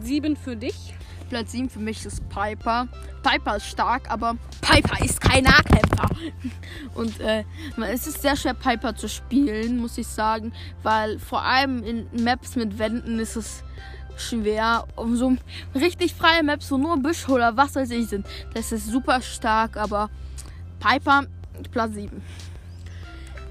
7 0.00 0.36
für 0.36 0.56
dich. 0.56 0.94
Platz 1.28 1.52
7 1.52 1.68
für 1.68 1.80
mich 1.80 2.04
ist 2.04 2.26
Piper. 2.28 2.88
Piper 3.22 3.56
ist 3.56 3.66
stark, 3.66 4.10
aber 4.10 4.36
Piper 4.60 5.04
ist 5.04 5.20
kein 5.20 5.44
Nahkämpfer. 5.44 6.08
Und 6.94 7.20
äh, 7.20 7.44
es 7.88 8.06
ist 8.06 8.22
sehr 8.22 8.36
schwer, 8.36 8.54
Piper 8.54 8.94
zu 8.94 9.08
spielen, 9.08 9.78
muss 9.78 9.98
ich 9.98 10.06
sagen. 10.06 10.52
Weil 10.82 11.18
vor 11.18 11.42
allem 11.42 11.82
in 11.82 12.06
Maps 12.22 12.56
mit 12.56 12.78
Wänden 12.78 13.18
ist 13.18 13.36
es 13.36 13.64
schwer. 14.16 14.86
Um 14.94 15.16
so 15.16 15.36
richtig 15.74 16.14
freie 16.14 16.42
Maps, 16.42 16.70
wo 16.70 16.78
nur 16.78 16.96
Büsche 16.98 17.30
oder 17.30 17.56
was 17.56 17.74
weiß 17.74 17.90
ich 17.90 18.08
sind, 18.08 18.26
das 18.54 18.72
ist 18.72 18.86
super 18.86 19.20
stark. 19.20 19.76
Aber 19.76 20.10
Piper, 20.80 21.24
Platz 21.72 21.94
7. 21.94 22.22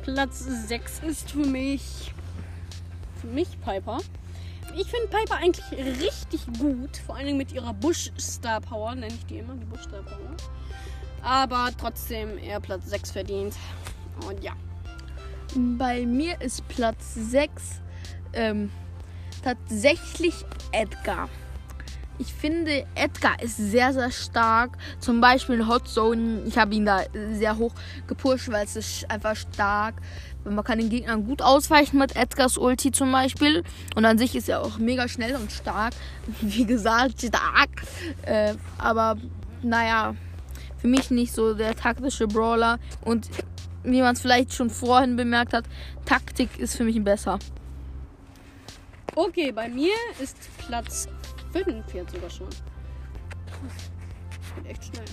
Platz 0.03 0.39
6 0.39 0.99
ist 1.07 1.31
für 1.31 1.39
mich. 1.39 2.13
Für 3.19 3.27
mich 3.27 3.59
Piper. 3.61 3.97
Ich 4.73 4.89
finde 4.89 5.07
Piper 5.07 5.35
eigentlich 5.35 5.65
richtig 6.01 6.45
gut. 6.59 6.97
Vor 7.05 7.15
allem 7.15 7.37
mit 7.37 7.51
ihrer 7.51 7.73
Bush 7.73 8.11
Star 8.19 8.61
Power, 8.61 8.95
nenne 8.95 9.13
ich 9.13 9.25
die 9.25 9.37
immer, 9.37 9.55
die 9.55 9.65
Bush 9.65 9.83
Star 9.83 10.03
Power. 10.03 10.35
Aber 11.21 11.69
trotzdem 11.77 12.37
eher 12.37 12.59
Platz 12.59 12.89
6 12.89 13.11
verdient. 13.11 13.55
Und 14.27 14.43
ja. 14.43 14.53
Bei 15.55 16.05
mir 16.05 16.39
ist 16.41 16.67
Platz 16.67 17.15
6 17.15 17.81
ähm, 18.33 18.71
tatsächlich 19.43 20.45
Edgar. 20.71 21.29
Ich 22.17 22.33
finde, 22.33 22.85
Edgar 22.95 23.41
ist 23.41 23.57
sehr, 23.57 23.91
sehr 23.91 24.09
stark. 24.11 24.77
Zum 24.99 25.19
Beispiel 25.19 25.55
in 25.55 25.67
Hot 25.67 25.87
Zone. 25.87 26.43
Ich 26.45 26.57
habe 26.57 26.73
ihn 26.73 26.85
da 26.85 27.01
sehr 27.33 27.57
hoch 27.57 27.73
gepusht, 28.07 28.49
weil 28.49 28.65
es 28.65 28.75
ist 28.75 29.11
einfach 29.11 29.35
stark. 29.35 29.95
Man 30.45 30.63
kann 30.63 30.77
den 30.77 30.89
Gegnern 30.89 31.25
gut 31.25 31.41
ausweichen 31.41 31.97
mit 31.97 32.15
Edgars 32.15 32.57
Ulti 32.57 32.91
zum 32.91 33.11
Beispiel. 33.11 33.63
Und 33.95 34.05
an 34.05 34.17
sich 34.17 34.35
ist 34.35 34.47
er 34.47 34.61
auch 34.61 34.77
mega 34.77 35.07
schnell 35.07 35.35
und 35.35 35.51
stark. 35.51 35.93
Wie 36.41 36.65
gesagt, 36.65 37.21
stark. 37.21 37.69
Äh, 38.21 38.53
aber 38.77 39.17
naja, 39.61 40.15
für 40.77 40.87
mich 40.87 41.11
nicht 41.11 41.33
so 41.33 41.53
der 41.53 41.75
taktische 41.75 42.27
Brawler. 42.27 42.79
Und 43.01 43.29
wie 43.83 44.01
man 44.01 44.13
es 44.13 44.21
vielleicht 44.21 44.53
schon 44.53 44.69
vorhin 44.69 45.15
bemerkt 45.15 45.53
hat, 45.53 45.65
Taktik 46.05 46.59
ist 46.59 46.77
für 46.77 46.83
mich 46.83 47.03
besser. 47.03 47.39
Okay, 49.15 49.51
bei 49.51 49.69
mir 49.69 49.93
ist 50.21 50.37
Platz 50.57 51.07
5 51.63 51.93
jetzt 51.93 52.13
sogar 52.13 52.29
schon. 52.29 52.49
Geht 54.55 54.71
echt 54.71 54.85
schnell. 54.85 55.05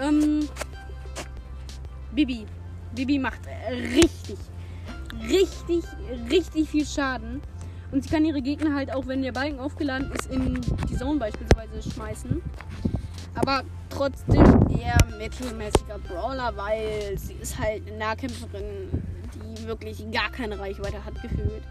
Ähm, 0.00 0.48
Bibi. 2.12 2.46
Bibi 2.94 3.18
macht 3.18 3.40
richtig, 3.70 4.38
richtig, 5.22 5.84
richtig 6.30 6.68
viel 6.68 6.84
Schaden. 6.84 7.40
Und 7.90 8.02
sie 8.02 8.10
kann 8.10 8.24
ihre 8.24 8.40
Gegner 8.40 8.74
halt 8.74 8.92
auch, 8.92 9.06
wenn 9.06 9.22
der 9.22 9.32
Balken 9.32 9.60
aufgeladen 9.60 10.10
ist, 10.12 10.30
in 10.30 10.60
die 10.88 10.96
Zone 10.96 11.18
beispielsweise 11.18 11.90
schmeißen. 11.90 12.42
Aber 13.34 13.62
trotzdem 13.88 14.44
eher 14.68 14.98
mittelmäßiger 15.18 15.98
Brawler, 15.98 16.56
weil 16.56 17.16
sie 17.18 17.34
ist 17.34 17.58
halt 17.58 17.86
eine 17.86 17.98
Nahkämpferin, 17.98 18.90
die 19.34 19.66
wirklich 19.66 20.10
gar 20.10 20.30
keine 20.30 20.58
Reichweite 20.58 21.04
hat 21.04 21.20
gefühlt. 21.22 21.62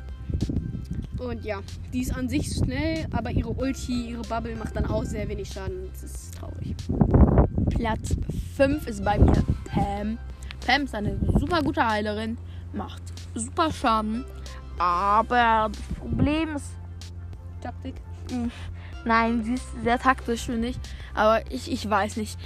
Und 1.22 1.46
ja, 1.46 1.62
die 1.94 2.02
ist 2.02 2.16
an 2.16 2.28
sich 2.28 2.52
schnell, 2.52 3.06
aber 3.12 3.30
ihre 3.30 3.50
Ulti, 3.50 4.10
ihre 4.10 4.24
Bubble 4.24 4.56
macht 4.56 4.76
dann 4.76 4.88
auch 4.88 5.04
sehr 5.04 5.30
wenig 5.30 5.50
Schaden. 5.50 5.88
Das 5.92 6.04
ist 6.04 6.34
traurig. 6.34 6.76
Platz 7.70 8.16
5 8.58 8.88
ist 8.88 9.06
bei 9.06 9.20
mir 9.20 9.44
Pam. 9.66 10.18
Pam 10.66 10.84
ist 10.84 10.96
eine 10.96 11.20
super 11.40 11.62
gute 11.62 11.88
Heilerin, 11.88 12.40
macht 12.74 13.04
super 13.36 13.72
Schaden, 13.72 14.26
aber 14.80 15.70
das 15.72 16.00
Problem 16.00 16.56
ist, 16.56 16.72
Taktik. 17.62 17.96
nein, 19.06 19.44
sie 19.44 19.54
ist 19.54 19.68
sehr 19.84 20.00
taktisch, 20.00 20.48
finde 20.48 20.70
ich, 20.70 20.80
aber 21.14 21.44
ich, 21.52 21.72
ich 21.72 21.88
weiß 21.88 22.18
nicht. 22.18 22.40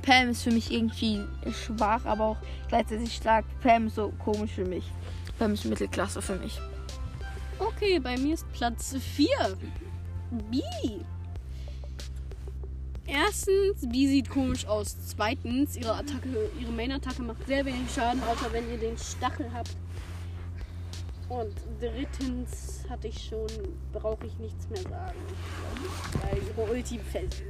Pam 0.00 0.30
ist 0.30 0.42
für 0.42 0.52
mich 0.52 0.72
irgendwie 0.72 1.20
schwach, 1.52 2.06
aber 2.06 2.24
auch 2.24 2.36
gleichzeitig 2.68 3.14
stark. 3.14 3.44
Pam 3.60 3.88
ist 3.88 3.96
so 3.96 4.10
komisch 4.18 4.52
für 4.52 4.64
mich. 4.64 4.90
Pam 5.38 5.52
ist 5.52 5.66
Mittelklasse 5.66 6.22
für 6.22 6.36
mich. 6.36 6.58
Okay, 7.82 7.98
bei 7.98 8.16
mir 8.16 8.34
ist 8.34 8.46
Platz 8.52 8.94
4. 8.96 9.26
B. 10.52 10.60
Erstens, 13.08 13.88
B 13.90 14.06
sieht 14.06 14.30
komisch 14.30 14.64
aus. 14.66 14.96
Zweitens, 15.08 15.76
ihre 15.76 15.94
Attacke, 15.94 16.48
ihre 16.60 16.70
Main-Attacke 16.70 17.22
macht 17.22 17.44
sehr 17.48 17.64
wenig 17.64 17.92
Schaden, 17.92 18.22
außer 18.22 18.52
wenn 18.52 18.70
ihr 18.70 18.78
den 18.78 18.96
Stachel 18.96 19.50
habt. 19.52 19.76
Und 21.28 21.52
drittens 21.80 22.84
hatte 22.88 23.08
ich 23.08 23.24
schon, 23.24 23.48
brauche 23.92 24.26
ich 24.26 24.38
nichts 24.38 24.68
mehr 24.68 24.82
sagen. 24.82 25.18
Weil 26.22 26.40
ihre 26.40 26.70
Ulti 26.70 27.00
fällt. 27.00 27.42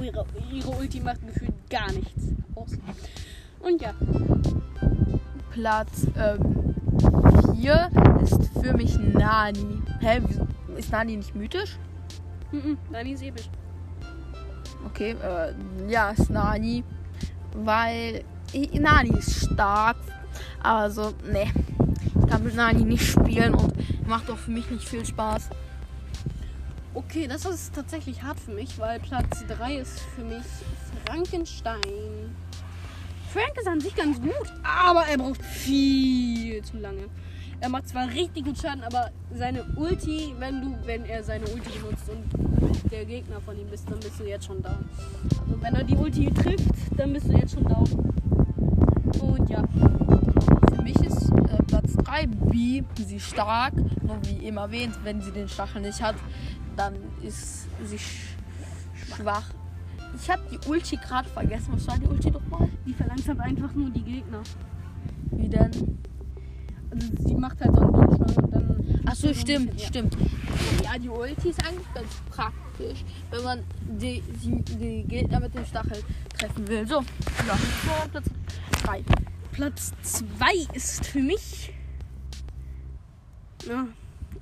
Ihre, 0.00 0.24
ihre 0.50 0.70
Ulti 0.70 1.00
macht 1.00 1.20
gefühlt 1.26 1.52
gar 1.68 1.92
nichts 1.92 2.22
aus. 2.54 2.70
Und 3.60 3.82
ja. 3.82 3.92
Platz 5.52 6.06
4 7.60 7.90
ist 8.22 8.50
für 8.60 8.72
mich 8.74 8.98
Nani. 8.98 9.82
Hä, 10.00 10.20
ist 10.76 10.90
Nani 10.90 11.16
nicht 11.16 11.34
mythisch? 11.34 11.78
Mhm, 12.52 12.78
Nani 12.90 13.12
ist 13.12 13.22
episch. 13.22 13.48
Okay, 14.86 15.16
äh, 15.22 15.54
ja, 15.90 16.10
ist 16.10 16.30
Nani. 16.30 16.84
Weil 17.54 18.24
Nani 18.72 19.10
ist 19.18 19.52
stark. 19.52 19.96
Also, 20.62 21.14
ne. 21.30 21.46
Ich 22.20 22.30
kann 22.30 22.42
mit 22.42 22.54
Nani 22.54 22.84
nicht 22.84 23.06
spielen 23.06 23.54
und 23.54 23.72
macht 24.08 24.30
auch 24.30 24.38
für 24.38 24.50
mich 24.50 24.68
nicht 24.70 24.88
viel 24.88 25.04
Spaß. 25.04 25.50
Okay, 26.94 27.26
das 27.26 27.44
ist 27.44 27.74
tatsächlich 27.74 28.22
hart 28.22 28.40
für 28.40 28.52
mich, 28.52 28.78
weil 28.78 29.00
Platz 29.00 29.44
3 29.46 29.76
ist 29.76 30.00
für 30.00 30.22
mich 30.22 30.44
Frankenstein. 31.06 32.34
Frank 33.32 33.52
ist 33.58 33.66
an 33.66 33.80
sich 33.80 33.94
ganz 33.94 34.20
gut, 34.20 34.52
aber 34.62 35.04
er 35.06 35.18
braucht 35.18 35.42
viel 35.42 36.62
zu 36.62 36.78
lange. 36.78 37.08
Er 37.60 37.68
macht 37.68 37.88
zwar 37.88 38.08
richtig 38.08 38.44
gut 38.44 38.58
Schaden, 38.58 38.82
aber 38.82 39.10
seine 39.32 39.64
Ulti, 39.76 40.34
wenn 40.38 40.60
du, 40.60 40.86
wenn 40.86 41.04
er 41.04 41.22
seine 41.22 41.44
Ulti 41.46 41.78
benutzt 41.78 42.08
und 42.08 42.92
der 42.92 43.04
Gegner 43.04 43.40
von 43.40 43.58
ihm 43.58 43.68
bist, 43.68 43.88
dann 43.90 44.00
bist 44.00 44.20
du 44.20 44.24
jetzt 44.24 44.46
schon 44.46 44.62
down. 44.62 44.84
Also 45.40 45.62
wenn 45.62 45.74
er 45.74 45.84
die 45.84 45.96
Ulti 45.96 46.30
trifft, 46.32 46.74
dann 46.96 47.12
bist 47.12 47.28
du 47.28 47.32
jetzt 47.32 47.54
schon 47.54 47.64
down. 47.64 47.88
Und 49.20 49.50
ja. 49.50 49.62
Für 50.74 50.82
mich 50.82 50.96
ist 50.96 51.30
äh, 51.30 51.62
Platz 51.66 51.94
3 51.96 52.26
B 52.26 52.82
sie 52.96 53.20
stark, 53.20 53.74
nur 54.02 54.18
wie 54.24 54.46
eben 54.46 54.56
erwähnt, 54.56 54.98
wenn 55.02 55.20
sie 55.20 55.30
den 55.30 55.48
Stachel 55.48 55.82
nicht 55.82 56.02
hat, 56.02 56.16
dann 56.76 56.94
ist 57.22 57.66
sie 57.84 57.98
sch 57.98 58.36
schwach. 59.16 59.44
Ich 60.16 60.30
habe 60.30 60.42
die 60.50 60.68
Ulti 60.68 60.96
gerade 60.96 61.28
vergessen. 61.28 61.72
Was 61.72 61.86
war 61.88 61.98
die 61.98 62.06
Ulti 62.06 62.30
doch 62.30 62.46
mal? 62.48 62.68
Die 62.86 62.94
verlangsamt 62.94 63.40
einfach 63.40 63.72
nur 63.74 63.90
die 63.90 64.02
Gegner. 64.02 64.42
Wie 65.32 65.48
denn? 65.48 65.98
Also 66.94 67.28
sie 67.28 67.34
macht 67.34 67.60
halt 67.60 67.74
so 67.74 67.80
einen 67.82 67.92
Bildschirm 67.92 68.44
und 68.44 68.52
dann. 68.54 69.00
Achso, 69.06 69.28
so 69.28 69.34
stimmt, 69.34 69.72
bisschen- 69.72 69.88
stimmt. 69.88 70.16
Ja, 70.82 70.98
die 70.98 71.08
Ulti 71.08 71.48
ist 71.50 71.64
eigentlich 71.66 71.92
ganz 71.94 72.08
praktisch, 72.30 73.04
wenn 73.30 73.42
man 73.42 73.64
die, 73.98 74.22
die, 74.42 74.62
die 74.76 75.04
Gegner 75.04 75.40
mit 75.40 75.54
dem 75.54 75.64
Stachel 75.66 76.02
treffen 76.38 76.68
will. 76.68 76.86
So, 76.86 76.96
ja, 77.46 77.56
so, 77.56 78.08
Platz 78.10 78.26
3. 78.84 78.98
Ja. 78.98 79.04
Platz 79.52 79.92
2 80.02 80.74
ist 80.74 81.06
für 81.06 81.20
mich. 81.20 81.72
Ja, 83.68 83.86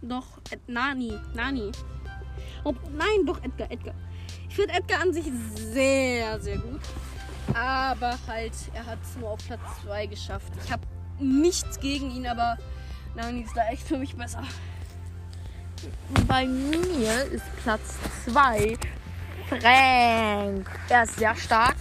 doch, 0.01 0.27
Ed 0.51 0.61
Nani. 0.69 1.12
Nani. 1.35 1.71
Oh, 2.65 2.75
nein, 2.97 3.27
doch 3.27 3.43
Edgar, 3.43 3.71
Edgar. 3.71 3.95
Ich 4.49 4.57
finde 4.57 4.75
Edgar 4.75 5.01
an 5.03 5.12
sich 5.12 5.25
sehr, 5.55 6.41
sehr 6.41 6.59
gut. 6.59 6.81
Aber 7.55 8.17
halt, 8.27 8.53
er 8.75 8.87
hat 8.87 8.99
es 9.03 9.17
nur 9.19 9.31
auf 9.31 9.47
Platz 9.47 9.61
2 9.85 10.07
geschafft. 10.07 10.53
Ich 10.65 10.71
habe 10.73 10.83
nichts 11.22 11.78
gegen 11.80 12.11
ihn, 12.11 12.26
aber 12.26 12.58
Nani 13.14 13.40
ist 13.42 13.56
da 13.56 13.66
echt 13.68 13.87
für 13.87 13.96
mich 13.98 14.14
besser. 14.16 14.42
Bei 16.28 16.46
mir 16.46 17.24
ist 17.32 17.44
Platz 17.62 17.96
2 18.26 18.76
Frank. 19.48 20.70
Er 20.88 21.02
ist 21.02 21.16
sehr 21.18 21.35
stark. 21.35 21.76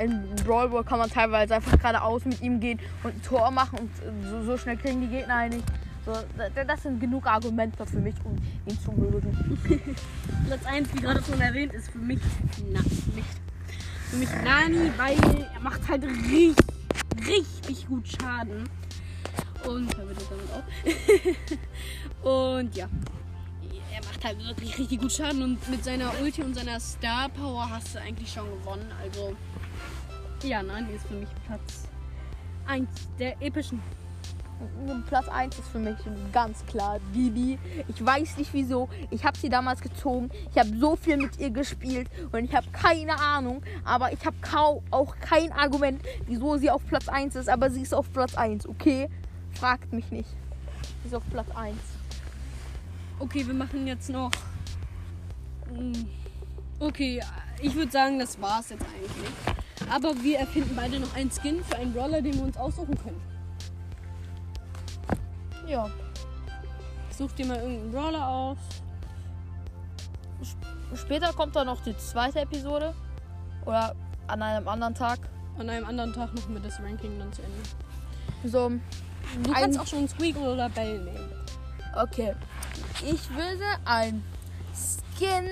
In 0.00 0.24
Brawl 0.44 0.68
Ball 0.68 0.84
kann 0.84 0.98
man 0.98 1.10
teilweise 1.10 1.56
einfach 1.56 1.76
geradeaus 1.78 2.24
mit 2.24 2.40
ihm 2.40 2.58
gehen 2.60 2.78
und 3.02 3.14
ein 3.14 3.22
Tor 3.22 3.50
machen 3.50 3.78
und 3.78 3.90
so, 4.28 4.42
so 4.44 4.56
schnell 4.58 4.76
kriegen 4.76 5.00
die 5.02 5.08
Gegner 5.08 5.36
einen 5.36 5.56
nicht. 5.56 5.66
So, 6.04 6.12
da- 6.54 6.64
das 6.64 6.82
sind 6.82 6.98
genug 7.00 7.26
Argumente 7.26 7.86
für 7.86 7.98
mich, 7.98 8.14
um 8.24 8.36
ihn 8.66 8.80
zu 8.80 8.90
mögen. 8.92 9.58
Platz 10.48 10.64
1, 10.64 10.88
wie 10.94 11.00
gerade 11.00 11.22
schon 11.22 11.40
erwähnt, 11.40 11.72
ist 11.74 11.90
für 11.90 11.98
mich 11.98 12.18
na, 12.72 12.80
nicht. 12.80 13.28
Für 14.10 14.16
mich 14.16 14.28
Nani, 14.44 14.90
weil 14.96 15.16
er 15.54 15.60
macht 15.60 15.86
halt 15.88 16.02
richtig, 16.04 16.56
richtig 17.26 17.86
gut 17.86 18.08
Schaden. 18.08 18.68
Und 19.66 19.98
er 19.98 20.08
wird 20.08 20.18
damit 20.30 20.50
auch. 20.52 20.62
und 22.58 22.76
ja. 22.76 22.88
Er 23.94 24.00
macht 24.06 24.24
halt 24.24 24.38
wirklich 24.46 24.78
richtig 24.78 25.00
gut 25.00 25.12
Schaden 25.12 25.42
und 25.42 25.68
mit 25.68 25.84
seiner 25.84 26.10
Ulti 26.22 26.42
und 26.42 26.54
seiner 26.54 26.80
Star 26.80 27.28
Power 27.28 27.68
hast 27.68 27.94
du 27.94 28.00
eigentlich 28.00 28.32
schon 28.32 28.46
gewonnen. 28.58 28.90
Also 29.02 29.36
ja, 30.42 30.62
Nani 30.62 30.94
ist 30.94 31.06
für 31.06 31.14
mich 31.14 31.28
Platz 31.46 31.88
1 32.66 32.88
der 33.18 33.40
epischen. 33.42 33.82
Platz 35.06 35.28
1 35.28 35.58
ist 35.58 35.68
für 35.68 35.78
mich 35.78 35.96
ganz 36.32 36.64
klar 36.66 36.98
Bibi. 37.12 37.58
Ich 37.88 38.04
weiß 38.04 38.36
nicht 38.38 38.52
wieso. 38.52 38.88
Ich 39.10 39.24
habe 39.24 39.38
sie 39.38 39.48
damals 39.48 39.80
gezogen. 39.80 40.30
Ich 40.50 40.58
habe 40.58 40.76
so 40.78 40.96
viel 40.96 41.16
mit 41.16 41.38
ihr 41.38 41.50
gespielt 41.50 42.08
und 42.32 42.44
ich 42.44 42.54
habe 42.54 42.66
keine 42.72 43.18
Ahnung. 43.18 43.62
Aber 43.84 44.12
ich 44.12 44.24
habe 44.24 44.36
auch 44.90 45.16
kein 45.20 45.52
Argument, 45.52 46.02
wieso 46.26 46.56
sie 46.56 46.70
auf 46.70 46.86
Platz 46.86 47.08
1 47.08 47.36
ist. 47.36 47.48
Aber 47.48 47.70
sie 47.70 47.82
ist 47.82 47.94
auf 47.94 48.12
Platz 48.12 48.34
1, 48.34 48.66
okay? 48.68 49.08
Fragt 49.52 49.92
mich 49.92 50.10
nicht. 50.10 50.30
Sie 51.02 51.08
ist 51.08 51.14
auf 51.14 51.24
Platz 51.30 51.48
1. 51.54 51.76
Okay, 53.18 53.46
wir 53.46 53.54
machen 53.54 53.86
jetzt 53.86 54.08
noch. 54.08 54.30
Mm, 55.72 55.92
Okay, 56.82 57.22
ich 57.60 57.76
würde 57.76 57.92
sagen, 57.92 58.18
das 58.18 58.40
war's 58.40 58.70
jetzt 58.70 58.82
eigentlich. 58.82 59.88
Aber 59.88 60.20
wir 60.20 60.40
erfinden 60.40 60.74
beide 60.74 60.98
noch 60.98 61.14
einen 61.14 61.30
Skin 61.30 61.62
für 61.62 61.76
einen 61.76 61.92
Brawler, 61.92 62.20
den 62.20 62.34
wir 62.34 62.42
uns 62.42 62.56
aussuchen 62.56 62.98
können. 62.98 63.31
Ja. 65.72 65.88
Such 67.16 67.32
dir 67.32 67.46
mal 67.46 67.56
irgendeinen 67.56 67.92
Brawler 67.92 68.28
aus. 68.28 68.58
Später 70.94 71.32
kommt 71.32 71.56
dann 71.56 71.66
noch 71.66 71.82
die 71.82 71.96
zweite 71.96 72.40
Episode. 72.40 72.94
Oder 73.64 73.94
an 74.26 74.42
einem 74.42 74.68
anderen 74.68 74.94
Tag. 74.94 75.20
An 75.58 75.70
einem 75.70 75.86
anderen 75.86 76.12
Tag 76.12 76.34
machen 76.34 76.52
wir 76.52 76.60
das 76.60 76.78
Ranking 76.78 77.18
dann 77.18 77.32
zu 77.32 77.40
Ende. 77.42 78.50
So. 78.50 78.70
Du 79.42 79.52
kannst 79.52 79.80
auch 79.80 79.86
schon 79.86 80.06
Squeak 80.06 80.36
oder 80.36 80.68
Bell 80.68 81.04
nehmen. 81.04 81.32
Okay. 81.96 82.34
Ich 83.10 83.30
würde 83.30 83.64
ein 83.86 84.22
Skin 84.74 85.48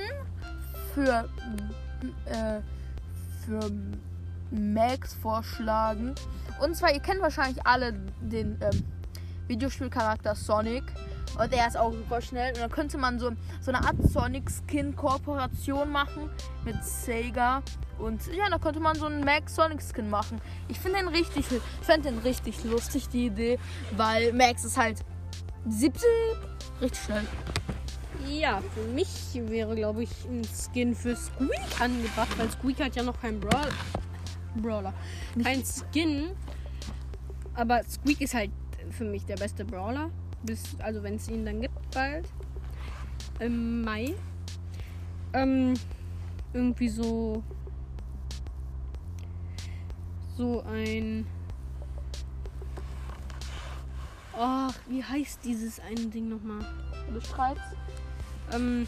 für, 0.93 1.31
äh, 2.27 2.61
für 3.47 3.71
Max 4.51 5.15
vorschlagen. 5.15 6.15
Und 6.61 6.77
zwar, 6.77 6.93
ihr 6.93 7.01
kennt 7.01 7.23
wahrscheinlich 7.23 7.67
alle 7.67 7.95
den 8.21 8.59
ähm, 8.61 8.85
Videospielcharakter 9.51 10.35
Sonic. 10.35 10.85
Und 11.39 11.53
er 11.53 11.69
ist 11.69 11.77
auch 11.77 11.93
super 11.93 12.23
schnell. 12.23 12.53
Und 12.55 12.61
dann 12.61 12.71
könnte 12.71 12.97
man 12.97 13.19
so, 13.19 13.33
so 13.61 13.71
eine 13.71 13.85
Art 13.85 13.97
Sonic-Skin-Kooperation 14.03 15.91
machen 15.91 16.31
mit 16.65 16.83
Sega. 16.83 17.63
Und 17.99 18.27
ja, 18.29 18.49
da 18.49 18.59
könnte 18.59 18.81
man 18.81 18.97
so 18.97 19.07
einen 19.07 19.23
Max 19.25 19.55
Sonic 19.55 19.81
Skin 19.83 20.09
machen. 20.09 20.41
Ich 20.69 20.81
finde 20.81 21.01
den 21.01 21.09
richtig, 21.09 21.45
ich 21.51 21.87
den 21.87 22.19
richtig 22.19 22.65
lustig, 22.65 23.09
die 23.09 23.27
Idee. 23.27 23.59
Weil 23.97 24.33
Max 24.33 24.65
ist 24.65 24.79
halt 24.79 25.05
70 25.69 26.03
richtig 26.81 27.05
schnell. 27.05 27.27
Ja, 28.29 28.61
für 28.75 28.87
mich 28.89 29.09
wäre, 29.35 29.75
glaube 29.75 30.05
ich, 30.05 30.11
ein 30.27 30.43
Skin 30.45 30.95
für 30.95 31.17
Squeak 31.17 31.81
angebracht, 31.81 32.39
weil 32.39 32.51
Squeak 32.51 32.81
hat 32.81 32.95
ja 32.95 33.03
noch 33.03 33.21
keinen 33.21 33.41
Brawl 33.41 33.69
Brawler. 34.57 34.93
Kein 35.43 35.63
Skin. 35.65 36.31
Aber 37.55 37.83
Squeak 37.85 38.21
ist 38.21 38.35
halt 38.35 38.51
für 38.93 39.05
mich 39.05 39.25
der 39.25 39.37
beste 39.37 39.65
Brawler. 39.65 40.11
Bis, 40.43 40.77
also 40.81 41.03
wenn 41.03 41.17
es 41.17 41.29
ihn 41.29 41.45
dann 41.45 41.61
gibt 41.61 41.91
bald. 41.93 42.27
Im 43.39 43.83
Mai. 43.83 44.15
Ähm, 45.33 45.75
irgendwie 46.53 46.89
so. 46.89 47.43
So 50.37 50.63
ein. 50.63 51.27
Ach, 54.37 54.75
wie 54.89 55.05
heißt 55.05 55.45
dieses 55.45 55.81
eine 55.81 56.07
Ding 56.07 56.29
nochmal? 56.29 56.65
Beschreib's. 57.13 57.61
Ähm, 58.53 58.87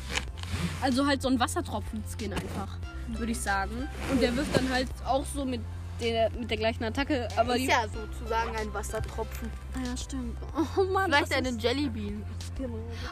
also 0.81 1.07
halt 1.07 1.23
so 1.23 1.29
ein 1.29 1.38
Wassertropfen-Skin 1.38 2.33
einfach, 2.33 2.79
würde 3.09 3.33
ich 3.33 3.41
sagen. 3.41 3.88
Und 4.11 4.23
der 4.23 4.35
wirft 4.37 4.57
dann 4.57 4.69
halt 4.71 4.88
auch 5.05 5.25
so 5.27 5.45
mit 5.45 5.61
der, 6.03 6.31
mit 6.31 6.51
der 6.51 6.57
gleichen 6.59 6.85
Attacke. 6.85 7.29
Aber 7.37 7.57
die, 7.57 7.65
ist 7.65 7.71
ja 7.71 7.83
sozusagen 7.88 8.55
ein 8.57 8.73
Wassertropfen. 8.75 9.49
Ah 9.75 9.79
ja, 9.88 9.97
stimmt. 9.97 10.37
Oh 10.77 10.85
Mann. 10.85 11.07
Vielleicht 11.11 11.31
das 11.31 11.38
eine 11.38 11.49
ist- 11.51 11.62
Jellybean. 11.62 12.23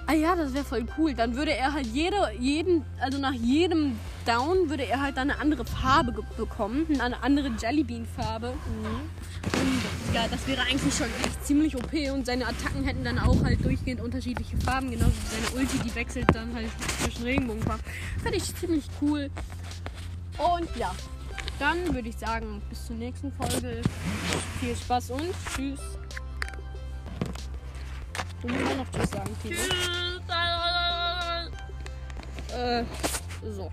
Ah 0.06 0.12
ja, 0.12 0.36
das 0.36 0.52
wäre 0.54 0.64
voll 0.64 0.86
cool. 0.98 1.14
Dann 1.14 1.34
würde 1.34 1.52
er 1.54 1.72
halt 1.72 1.86
jede, 1.86 2.16
jeden, 2.38 2.84
also 3.00 3.18
nach 3.18 3.32
jedem 3.32 3.98
Down 4.26 4.68
würde 4.68 4.84
er 4.84 5.00
halt 5.00 5.16
dann 5.16 5.30
eine 5.30 5.40
andere 5.40 5.64
Farbe 5.64 6.12
bekommen. 6.36 6.86
Eine 7.00 7.20
andere 7.22 7.50
Jellybean-Farbe. 7.60 8.50
Und 8.50 10.14
ja, 10.14 10.26
das 10.30 10.46
wäre 10.46 10.62
eigentlich 10.62 10.94
schon 10.94 11.06
echt 11.24 11.44
ziemlich 11.46 11.74
OP. 11.76 11.92
Und 12.12 12.26
seine 12.26 12.46
Attacken 12.46 12.84
hätten 12.84 13.02
dann 13.02 13.18
auch 13.18 13.42
halt 13.42 13.64
durchgehend 13.64 14.00
unterschiedliche 14.02 14.56
Farben. 14.58 14.90
Genauso 14.90 15.12
wie 15.12 15.34
seine 15.48 15.60
Ulti, 15.62 15.78
die 15.78 15.94
wechselt 15.94 16.26
dann 16.34 16.54
halt 16.54 16.68
zwischen 17.02 17.22
Regenbogenfarben. 17.24 17.82
Finde 18.22 18.36
ich 18.36 18.54
ziemlich 18.54 18.84
cool. 19.00 19.30
Und 20.38 20.76
ja, 20.76 20.92
dann 21.60 21.94
würde 21.94 22.08
ich 22.08 22.16
sagen, 22.16 22.62
bis 22.68 22.86
zur 22.86 22.96
nächsten 22.96 23.30
Folge. 23.32 23.82
Viel 24.60 24.74
Spaß 24.74 25.10
und 25.10 25.30
tschüss. 25.54 25.80
Du 28.40 28.48
musst 28.48 28.72
auch 28.72 28.76
noch 28.76 28.90
Tschüss 28.90 29.10
sagen, 29.10 29.36
Timo. 29.42 29.56
Äh, 32.56 32.84
so. 33.50 33.70